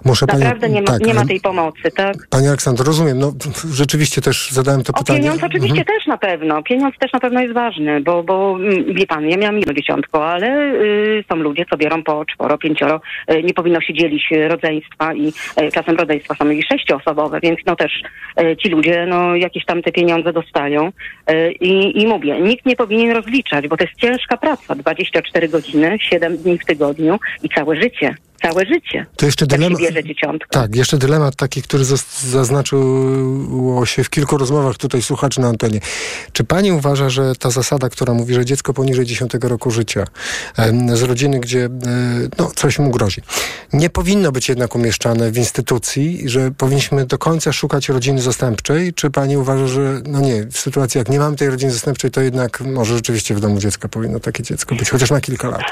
[0.05, 2.15] Muszę pani- Naprawdę nie ma, tak, nie ma tej pomocy, tak?
[2.29, 3.19] Pani Aleksandro, rozumiem.
[3.19, 3.33] No,
[3.73, 5.19] rzeczywiście też zadałem to O pytanie.
[5.19, 5.85] pieniądz oczywiście Mhm.
[5.85, 6.63] też na pewno.
[6.63, 10.27] Pieniądz też na pewno jest ważny, bo, bo mm, wie pan, ja miałam jedno dzieciątko,
[10.29, 13.01] ale y, są ludzie, co biorą po czworo, pięcioro.
[13.31, 15.27] Y, nie powinno się dzielić rodzeństwa i
[15.61, 17.91] y, czasem rodzeństwa są i sześcioosobowe, więc no też
[18.41, 20.91] y, ci ludzie no jakieś tam te pieniądze dostają.
[21.31, 24.75] Y, i, I mówię, nikt nie powinien rozliczać, bo to jest ciężka praca.
[24.75, 28.15] 24 godziny, 7 dni w tygodniu i całe życie.
[28.43, 29.05] Całe życie.
[29.15, 29.81] To jeszcze Jak dylemat.
[30.49, 31.83] Tak, jeszcze dylemat taki, który
[32.21, 35.79] zaznaczyło się w kilku rozmowach tutaj słuchaczy na antenie.
[36.33, 40.05] Czy pani uważa, że ta zasada, która mówi, że dziecko poniżej 10 roku życia
[40.93, 41.69] z rodziny, gdzie e,
[42.37, 43.21] no, coś mu grozi,
[43.73, 48.93] nie powinno być jednak umieszczane w instytucji, że powinniśmy do końca szukać rodziny zastępczej?
[48.93, 52.21] Czy pani uważa, że no nie, w sytuacji jak nie mamy tej rodziny zastępczej, to
[52.21, 55.63] jednak może rzeczywiście w domu dziecka powinno takie dziecko być, chociaż na kilka lat?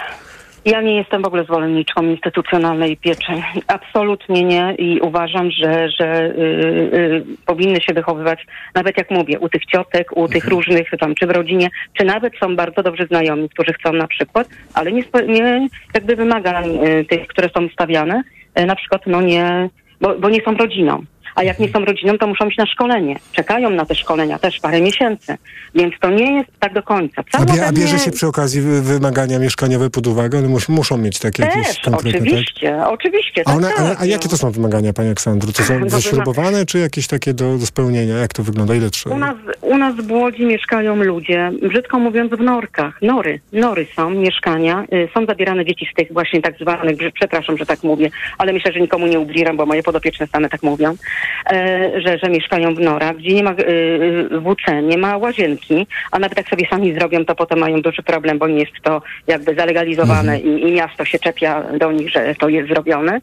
[0.66, 3.32] Ja nie jestem w ogóle zwolenniczką instytucjonalnej pieczy.
[3.68, 6.40] Absolutnie nie i uważam, że, że y,
[6.94, 8.46] y, powinny się wychowywać,
[8.76, 12.34] nawet jak mówię, u tych ciotek, u tych różnych tam, czy w rodzinie, czy nawet
[12.44, 17.28] są bardzo dobrzy znajomi, którzy chcą na przykład, ale nie, nie jakby wymagań y, tych,
[17.28, 18.24] które są stawiane,
[18.60, 19.70] y, na przykład no nie,
[20.02, 21.04] bo, bo nie są rodziną.
[21.36, 23.16] A jak nie są rodziną, to muszą iść na szkolenie.
[23.32, 25.38] Czekają na te szkolenia też parę miesięcy.
[25.76, 27.24] Więc to nie jest tak do końca.
[27.34, 30.38] A, bie, a bierze się przy okazji wy- wymagania mieszkaniowe pod uwagę?
[30.38, 32.22] One mus, muszą mieć takie jakieś Też, konkretne, tak?
[32.22, 33.42] oczywiście, oczywiście.
[33.42, 35.52] A, tak, one, tak, ale, a jakie to są wymagania, Pani Aleksandru?
[35.52, 38.18] To są No, wyśrubowane, czy jakieś takie do, do spełnienia?
[38.18, 38.76] Jak to wygląda?
[38.76, 39.16] Ile trzeba?
[39.16, 43.02] U nas, u nas w Łodzi mieszkają ludzie, brzydko mówiąc, w norkach.
[43.02, 43.40] Nory.
[43.54, 44.86] Nory są, mieszkania.
[44.94, 48.72] Y, Są zabierane dzieci z tych właśnie tak zwanych, przepraszam, że tak mówię, ale myślę,
[48.74, 50.96] że nikomu nie ubliżam, bo moje podopieczne same tak mówią,
[51.98, 53.56] że, że mieszkają w norach, gdzie nie ma y,
[54.32, 58.04] y, WC, nie ma łazienki, a nawet jak sobie sami zrobią, to potem mają duży
[58.04, 62.36] problem, bo nie jest to jakby zalegalizowane i, i miasto się czepia do nich, że
[62.36, 63.22] to jest zrobione.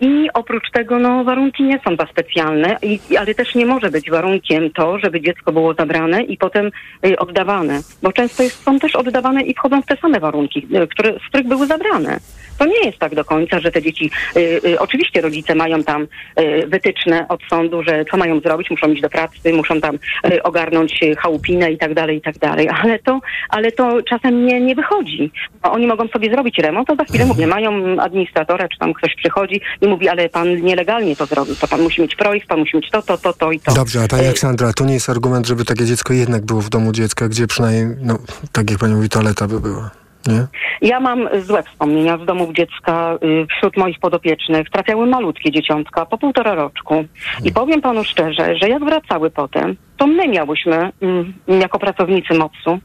[0.00, 4.10] I oprócz tego, no, warunki nie są za specjalne, i, ale też nie może być
[4.10, 6.70] warunkiem to, żeby dziecko było zabrane i potem
[7.18, 11.28] oddawane, bo często jest, są też oddawane i wchodzą w te same warunki, które, z
[11.28, 12.18] których były zabrane.
[12.58, 16.06] To nie jest tak do końca, że te dzieci, y, y, oczywiście rodzice mają tam
[16.40, 19.98] y, wytyczne od sądu, że co mają zrobić, muszą iść do pracy, muszą tam
[20.32, 24.46] y, ogarnąć y, chałupinę i tak dalej, i tak dalej, ale to, ale to czasem
[24.46, 25.32] nie, nie wychodzi.
[25.62, 29.14] Bo Oni mogą sobie zrobić remont, to za chwilę mówię, mają administratora, czy tam ktoś
[29.14, 32.76] przychodzi i mówi, ale pan nielegalnie to zrobił, to pan musi mieć projekt, pan musi
[32.76, 33.74] mieć to, to, to, to i to.
[33.74, 36.68] Dobrze, a Pani Y, Aleksandra, to nie jest argument, żeby takie dziecko jednak było w
[36.68, 38.18] domu dziecka, gdzie przynajmniej, no,
[38.52, 39.90] tak jak Pani mówi, toaleta by była,
[40.26, 40.46] nie?
[40.82, 44.70] Ja mam złe wspomnienia z domów dziecka y, wśród moich podopiecznych.
[44.70, 47.04] Trafiały malutkie dzieciątka po półtora roczku.
[47.44, 52.78] I powiem panu szczerze, że jak wracały potem, to my miałyśmy mm, jako pracownicy MOPS-u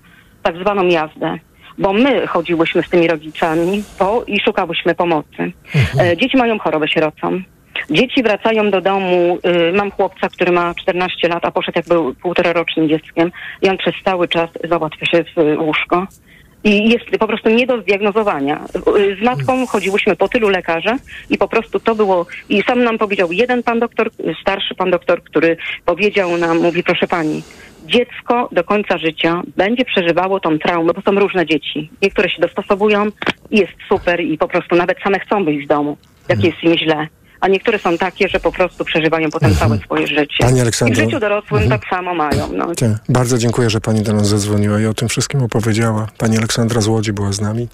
[0.43, 1.39] tak zwaną jazdę.
[1.77, 5.51] Bo my chodziłyśmy z tymi rodzicami po, i szukałyśmy pomocy.
[5.99, 7.41] E, dzieci mają chorobę sierocą.
[7.89, 9.39] Dzieci wracają do domu.
[9.69, 13.31] Y, mam chłopca, który ma 14 lat, a poszedł jak był półtora rocznym dzieckiem
[13.61, 16.07] i on przez cały czas załatwia się w y, łóżko.
[16.63, 18.65] I jest po prostu nie do zdiagnozowania.
[19.21, 20.99] Z matką chodziłyśmy po tylu lekarzach
[21.29, 24.09] i po prostu to było, i sam nam powiedział jeden pan doktor,
[24.41, 27.43] starszy pan doktor, który powiedział nam, mówi proszę pani,
[27.85, 31.89] dziecko do końca życia będzie przeżywało tą traumę, bo są różne dzieci.
[32.01, 33.05] Niektóre się dostosowują
[33.51, 35.97] i jest super i po prostu nawet same chcą wyjść z domu,
[36.29, 37.07] jak jest im źle.
[37.41, 40.37] A niektóre są takie, że po prostu przeżywają potem całe swoje życie.
[40.39, 42.53] Pani I w życiu dorosłym tak samo mają.
[42.53, 42.75] No.
[42.75, 42.89] Tak.
[43.09, 46.07] Bardzo dziękuję, że Pani do nas zadzwoniła i o tym wszystkim opowiedziała.
[46.17, 47.67] Pani Aleksandra z Łodzi była z nami.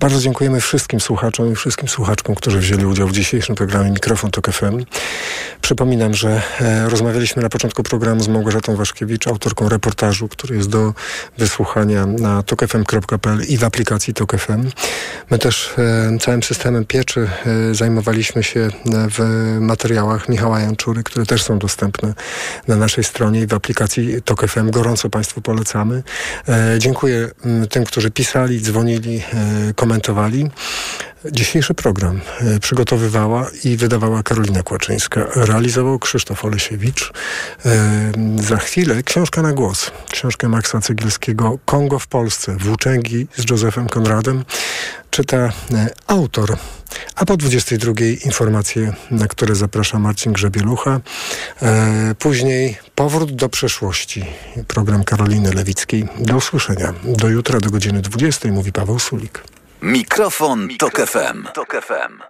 [0.00, 4.50] Bardzo dziękujemy wszystkim słuchaczom i wszystkim słuchaczkom, którzy wzięli udział w dzisiejszym programie Mikrofon Tok
[4.50, 4.84] FM.
[5.60, 10.94] Przypominam, że e, rozmawialiśmy na początku programu z Małgorzatą Waszkiewicz, autorką reportażu, który jest do
[11.38, 14.70] wysłuchania na tokfm.pl i w aplikacji Tok FM.
[15.30, 17.28] My też e, całym systemem pieczy
[17.70, 19.18] e, zajmowaliśmy się w
[19.60, 22.14] materiałach Michała Janczury, które też są dostępne
[22.68, 24.70] na naszej stronie i w aplikacji Tok FM.
[24.70, 26.02] Gorąco Państwu polecamy.
[26.48, 29.22] E, dziękuję m, tym, którzy pisali, dzwonili,
[29.70, 30.50] e, komentowali.
[31.30, 35.26] Dzisiejszy program e, przygotowywała i wydawała Karolina Kłaczyńska.
[35.34, 37.12] Realizował Krzysztof Olesiewicz.
[37.66, 38.12] E,
[38.42, 39.90] za chwilę książka na głos.
[40.10, 42.56] Książkę Maxa Cegielskiego Kongo w Polsce.
[42.56, 44.44] Włóczęgi z Józefem Konradem.
[45.10, 45.52] Czyta e,
[46.06, 46.56] autor.
[47.16, 47.92] A po 22
[48.24, 51.00] informacje, na które zaprasza Marcin Grzebielucha.
[52.18, 54.24] Później powrót do przeszłości.
[54.68, 56.08] Program Karoliny Lewickiej.
[56.18, 56.94] Do usłyszenia.
[57.04, 59.42] Do jutra, do godziny 20 mówi Paweł Sulik.
[59.82, 61.42] Mikrofon, Tok FM.
[61.54, 62.22] Tok FM.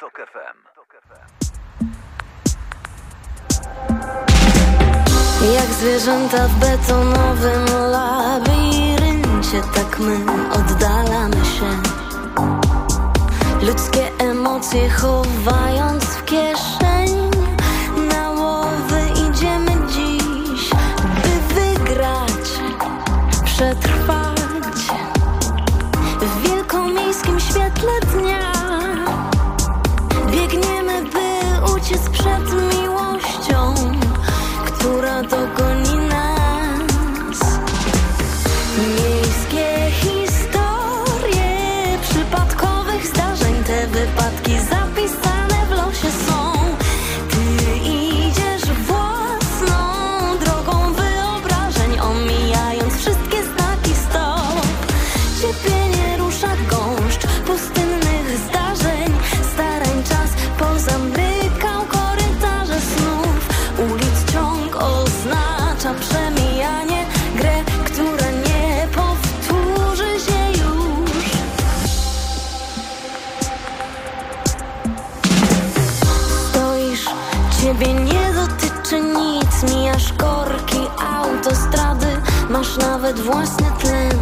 [5.55, 10.17] Jak zwierzęta w betonowym labiryncie, tak my
[10.53, 11.83] oddalamy się.
[13.67, 17.31] Ludzkie emocje chowając w kieszeń.
[18.15, 20.71] Na łowy idziemy dziś,
[21.23, 22.49] by wygrać,
[23.45, 23.92] przetrwać.
[82.63, 84.19] masz nawet własny tlen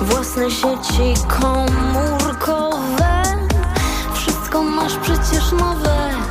[0.00, 3.22] Własne sieci komórkowe.
[4.14, 6.23] Wszystko masz przecież nowe.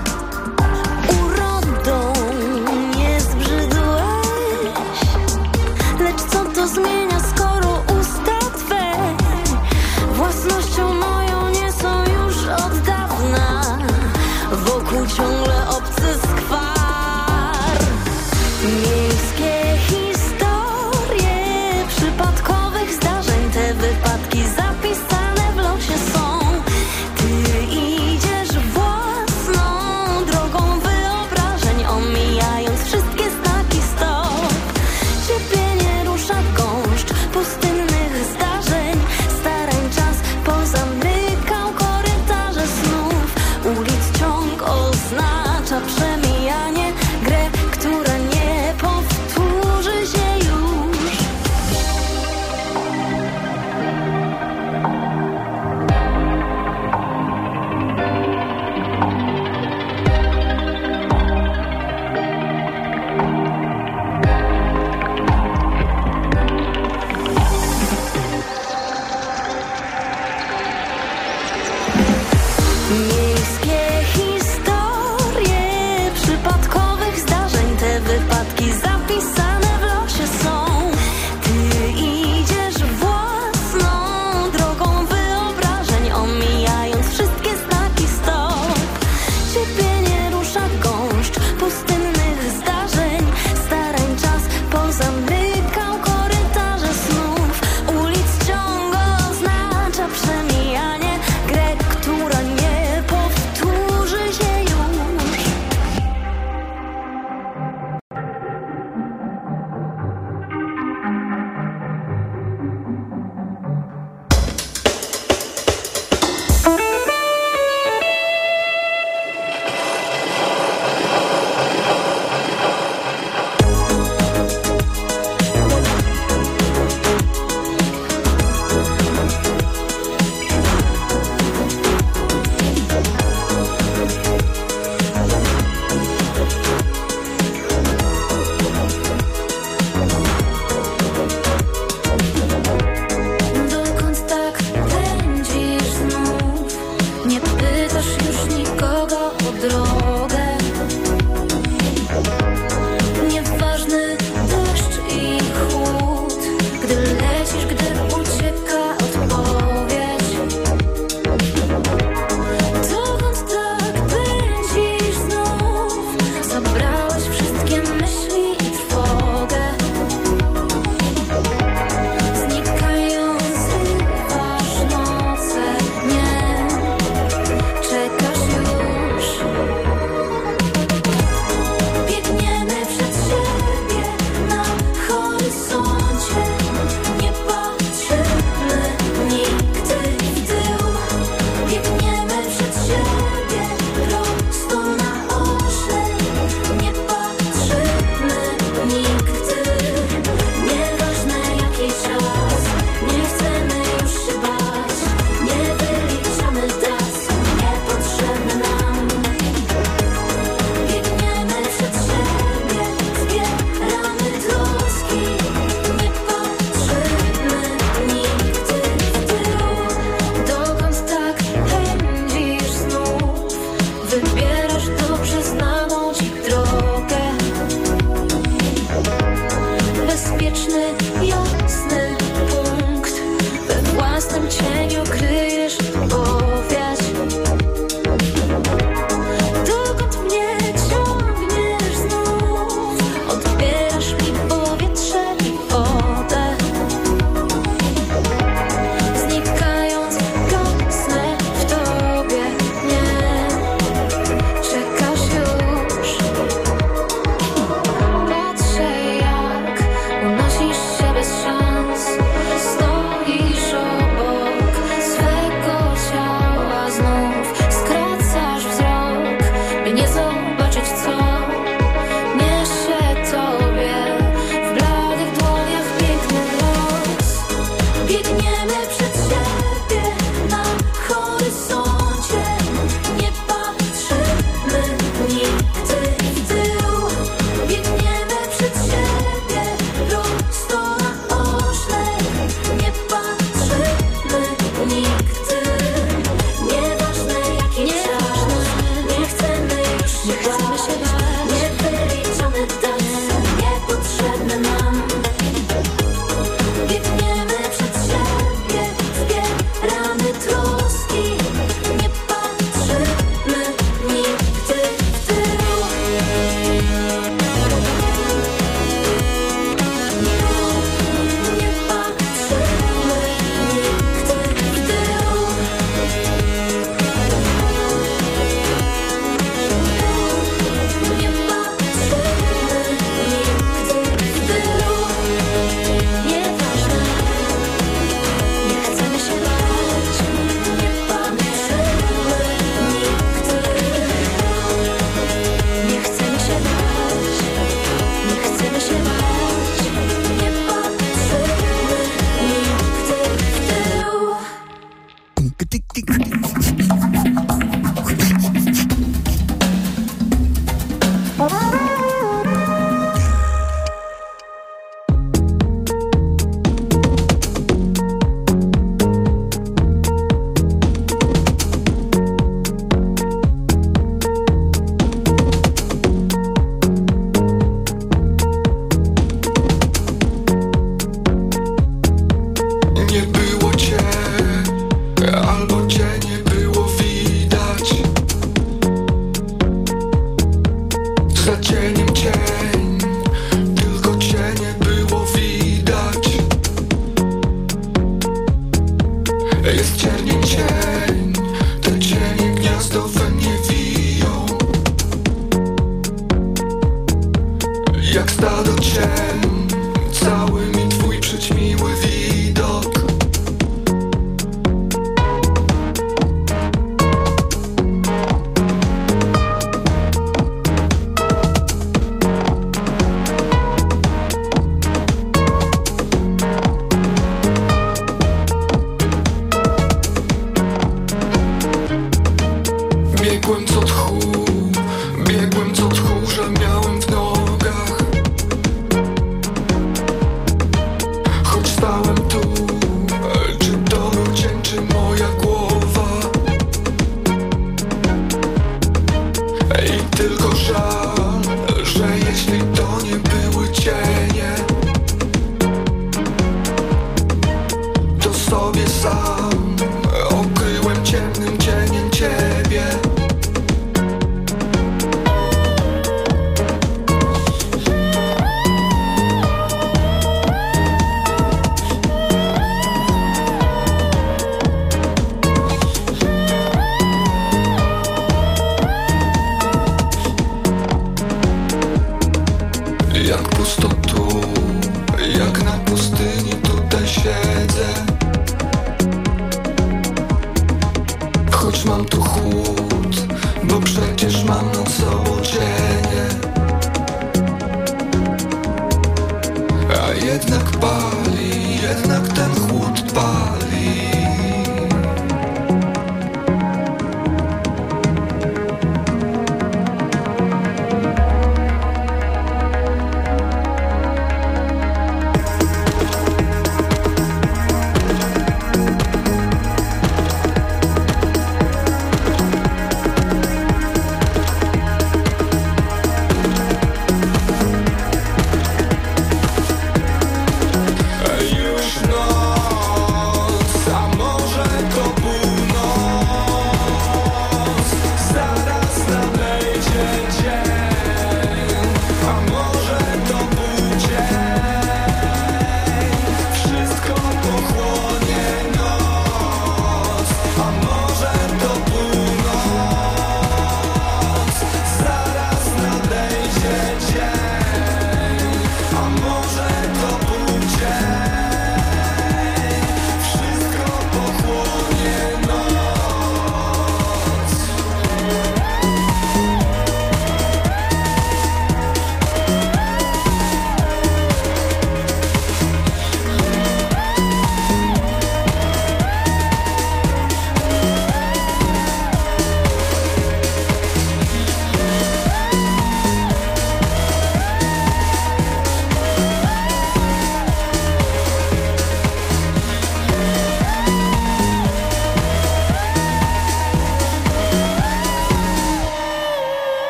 [491.93, 493.27] Mam tu chłód,
[493.63, 495.22] bo przecież mam nocowo cienie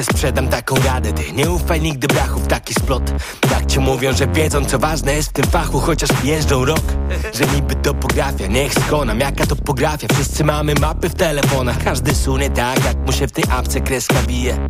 [0.00, 1.12] jeszcze sprzedam taką radę.
[1.12, 3.02] Ty nie ufaj nigdy brachów, taki splot.
[3.40, 5.80] Tak ci mówią, że wiedzą co ważne jest w tym fachu.
[5.80, 6.82] Chociaż jeżdżą rok
[7.34, 11.84] Że niby topografia, niech skonam Jaka topografia, wszyscy mamy mapy w telefonach.
[11.84, 14.68] Każdy sunie tak, jak mu się w tej apce kreska bije.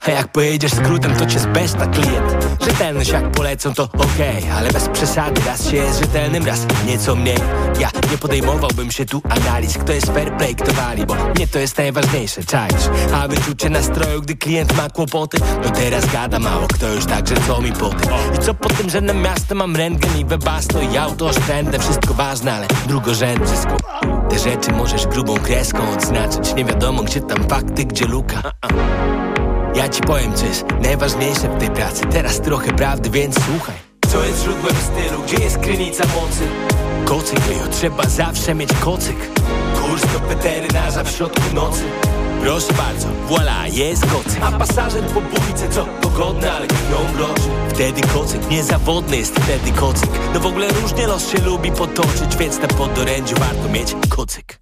[0.00, 4.88] A jak pojedziesz skrótem, to cię zbeszta klient Rzetelność jak polecą, to okej Ale bez
[4.88, 7.38] przesady, raz się jest rzetelnym, raz nieco mniej.
[7.80, 11.58] Ja nie podejmowałbym się tu analiz Kto jest fair play, kto wali Bo mnie to
[11.58, 12.82] jest najważniejsze, czaisz?
[13.14, 15.38] A wyczucie nastroju, gdy klient ma kłopoty.
[15.64, 19.00] No teraz gada mało, kto już także co mi poty I co po tym, że
[19.00, 23.76] na miasto mam rentgen i webasto I auto oszczędne, wszystko ważne, ale drugorzędne wszystko
[24.30, 28.52] Te rzeczy możesz grubą kreską odznaczyć Nie wiadomo, gdzie tam fakty, gdzie luka
[29.74, 32.02] ja ci powiem, co jest najważniejsze w tej pracy.
[32.12, 33.74] Teraz trochę prawdy, więc słuchaj.
[34.08, 36.42] Co jest źródłem stylu, gdzie jest krynica mocy?
[37.04, 39.16] Kocyk, jo, trzeba zawsze mieć kocyk.
[39.74, 41.82] Kurs do weterynarza w środku nocy.
[42.42, 44.42] Proszę bardzo, voila, jest kocyk.
[44.42, 50.10] A pasażer po bójce, co pogodne, ale krwią groży Wtedy kocyk, niezawodny jest wtedy kocyk.
[50.34, 54.59] No w ogóle różnie los się lubi potoczyć Więc na podorędziu warto mieć kocyk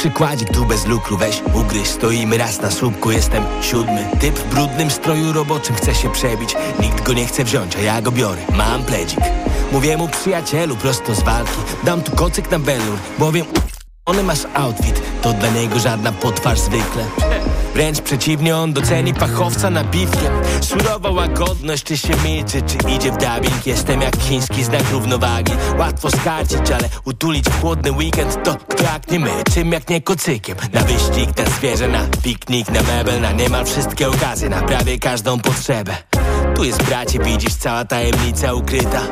[0.00, 4.08] Przykładzik tu bez lukru, weź ugryź Stoimy raz na słupku, jestem siódmy.
[4.20, 8.02] Typ w brudnym stroju roboczym chce się przebić Nikt go nie chce wziąć, a ja
[8.02, 8.42] go biorę.
[8.56, 9.20] Mam pledzik.
[9.72, 13.46] Mówię mu przyjacielu prosto z walki Dam tu kocyk na welur, bowiem
[14.04, 17.04] on masz outfit To dla niego żadna potwarz zwykle
[17.80, 20.32] Wręcz przeciwnie, on doceni fachowca napiwkiem.
[20.60, 23.66] Surowa łagodność, czy się milczy, czy idzie w dubbing.
[23.66, 25.52] Jestem jak chiński znak równowagi.
[25.78, 30.02] Łatwo skarcić, ale utulić w chłodny weekend To kto jak nie my, czym jak nie
[30.02, 30.56] kocykiem.
[30.72, 35.38] Na wyścig, na zwierzę, na piknik, na mebel Na niemal wszystkie okazje, na prawie każdą
[35.38, 35.96] potrzebę.
[36.56, 39.02] Tu jest bracie, widzisz, cała tajemnica ukryta.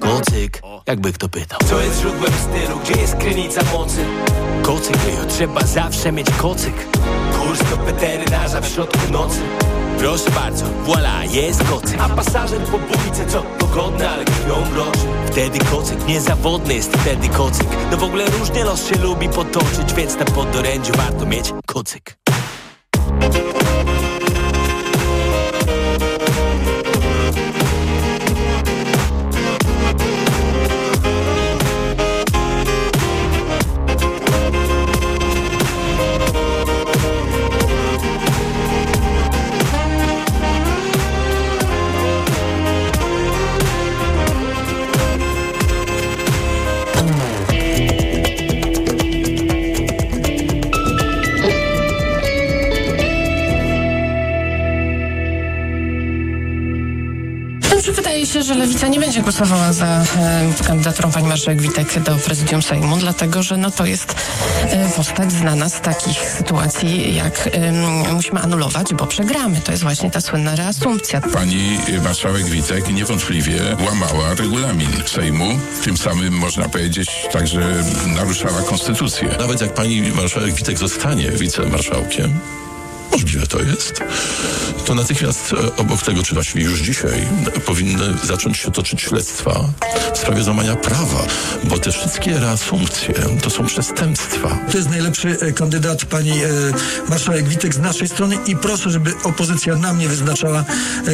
[0.00, 1.58] Kocyk, jakby kto pytał.
[1.66, 4.04] Co jest źródłem stylu, gdzie jest krynica mocy?
[4.62, 6.74] Kocyk, jo, trzeba zawsze mieć kocyk
[7.54, 9.40] Kurs do weterynarza w środku nocy.
[9.98, 15.58] Proszę bardzo, voila, jest kocyk A pasażer po bójce, co pogodne, ale krwią groszy Wtedy
[15.58, 17.66] kocyk, niezawodny jest wtedy kocyk.
[17.90, 22.16] No w ogóle różnie los się lubi potoczyć Więc na podorędziu warto mieć kocyk
[60.66, 64.14] kandydaturą pani marszałek Witek do prezydium Sejmu, dlatego że no, to jest
[64.62, 67.72] e, postać znana z takich sytuacji, jak e,
[68.12, 69.60] musimy anulować, bo przegramy.
[69.60, 71.20] To jest właśnie ta słynna reasumpcja.
[71.20, 79.28] Pani marszałek Witek niewątpliwie łamała regulamin Sejmu, tym samym można powiedzieć także naruszała konstytucję.
[79.38, 82.40] Nawet jak pani marszałek Witek zostanie wicemarszałkiem,
[83.12, 84.00] możliwe to jest,
[84.84, 89.64] to natychmiast e, obok tego, czy właściwie już dzisiaj, e, powinny zacząć się toczyć śledztwa
[90.14, 91.26] w sprawie złamania prawa,
[91.64, 94.58] bo te wszystkie reasumpcje to są przestępstwa.
[94.70, 96.32] To jest najlepszy e, kandydat pani
[97.08, 100.64] marszałek Witek z naszej strony i proszę, żeby opozycja na mnie wyznaczała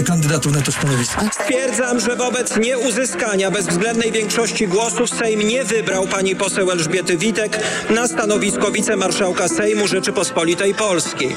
[0.06, 1.20] kandydatów na to stanowisko.
[1.32, 7.58] Stwierdzam, że wobec nieuzyskania bezwzględnej większości głosów Sejm nie wybrał pani poseł Elżbiety Witek
[7.90, 11.36] na stanowisko wicemarszałka Sejmu Rzeczypospolitej Polskiej.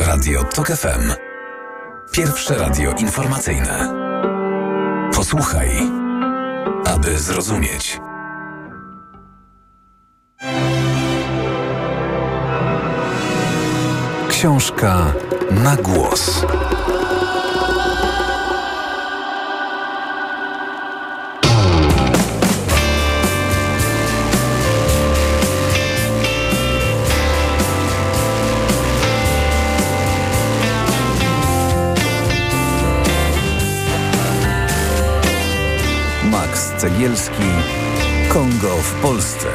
[0.00, 1.29] Radio TOK FM.
[2.12, 3.92] Pierwsze radio informacyjne.
[5.14, 5.68] Posłuchaj,
[6.84, 8.00] aby zrozumieć.
[14.28, 15.12] Książka
[15.50, 16.46] na głos.
[36.80, 37.42] Cegielski
[38.28, 39.48] Kongo w Polsce.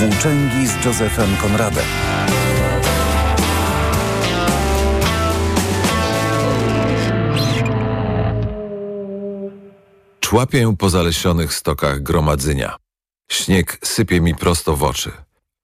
[0.00, 1.84] Włóczęgi z Józefem Konradem.
[10.20, 12.76] Człapię po zalesionych stokach gromadzenia.
[13.30, 15.12] Śnieg sypie mi prosto w oczy.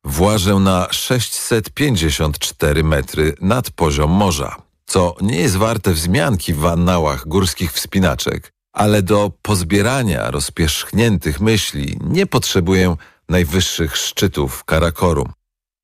[0.04, 4.56] Włażę na 654 metry nad poziom morza,
[4.86, 12.26] co nie jest warte wzmianki w annałach górskich wspinaczek, ale do pozbierania rozpierzchniętych myśli nie
[12.26, 12.96] potrzebuję
[13.28, 15.32] najwyższych szczytów Karakorum.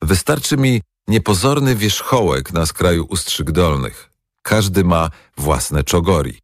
[0.03, 4.11] Wystarczy mi niepozorny wierzchołek na skraju Ustrzyk Dolnych.
[4.43, 6.39] Każdy ma własne czogori.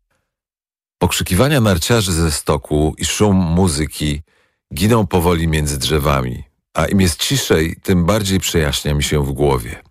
[0.99, 4.23] Pokrzykiwania narciarzy ze stoku i szum muzyki
[4.75, 6.45] giną powoli między drzewami,
[6.75, 9.83] a im jest ciszej, tym bardziej przejaśnia mi się w głowie.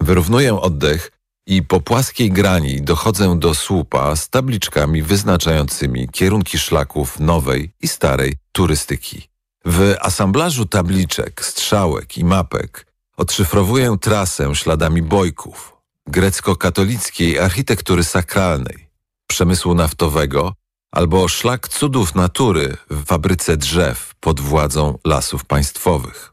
[0.00, 1.10] Wyrównuję oddech
[1.48, 8.36] i po płaskiej grani dochodzę do słupa z tabliczkami wyznaczającymi kierunki szlaków nowej i starej
[8.52, 9.28] turystyki.
[9.64, 15.76] W asamblażu tabliczek, strzałek i mapek odszyfrowuję trasę śladami bojków,
[16.06, 18.88] grecko-katolickiej architektury sakralnej,
[19.26, 20.52] przemysłu naftowego
[20.92, 26.32] albo szlak cudów natury w fabryce drzew pod władzą lasów państwowych.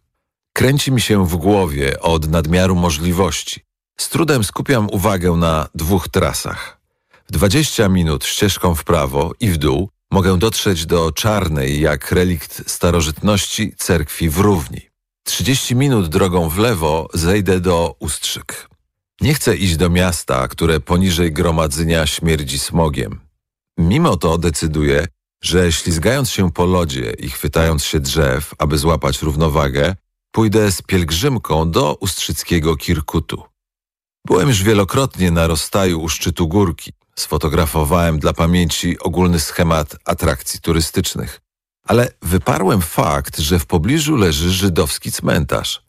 [0.54, 3.66] Kręci mi się w głowie od nadmiaru możliwości.
[3.98, 6.80] Z trudem skupiam uwagę na dwóch trasach.
[7.28, 12.70] W 20 minut ścieżką w prawo i w dół mogę dotrzeć do czarnej jak relikt
[12.72, 14.82] starożytności cerkwi w Równi.
[15.24, 18.70] 30 minut drogą w lewo zejdę do Ustrzyk.
[19.22, 23.20] Nie chcę iść do miasta, które poniżej gromadzenia śmierdzi smogiem.
[23.78, 25.08] Mimo to decyduję,
[25.44, 29.96] że ślizgając się po lodzie i chwytając się drzew, aby złapać równowagę,
[30.32, 33.55] pójdę z pielgrzymką do ustrzyckiego Kirkutu.
[34.26, 36.94] Byłem już wielokrotnie na rozstaju u szczytu górki.
[37.16, 41.42] Sfotografowałem dla pamięci ogólny schemat atrakcji turystycznych.
[41.88, 45.86] Ale wyparłem fakt, że w pobliżu leży żydowski cmentarz.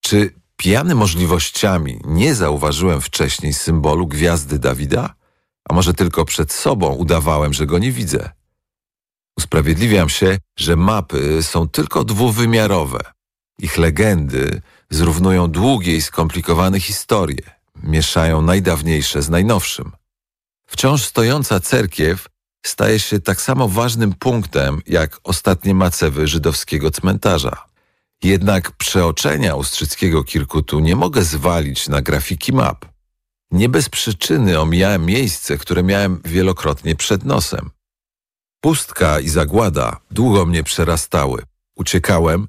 [0.00, 5.14] Czy pijany możliwościami nie zauważyłem wcześniej symbolu gwiazdy Dawida?
[5.68, 8.30] A może tylko przed sobą udawałem, że go nie widzę?
[9.38, 13.00] Usprawiedliwiam się, że mapy są tylko dwuwymiarowe.
[13.58, 19.92] Ich legendy zrównują długie i skomplikowane historie, mieszają najdawniejsze z najnowszym.
[20.66, 22.26] Wciąż stojąca cerkiew
[22.66, 27.64] staje się tak samo ważnym punktem jak ostatnie macewy żydowskiego cmentarza.
[28.22, 32.86] Jednak przeoczenia ustrzyckiego Kirkutu nie mogę zwalić na grafiki map.
[33.50, 37.70] Nie bez przyczyny omijałem miejsce, które miałem wielokrotnie przed nosem.
[38.60, 41.42] Pustka i zagłada długo mnie przerastały.
[41.76, 42.48] Uciekałem,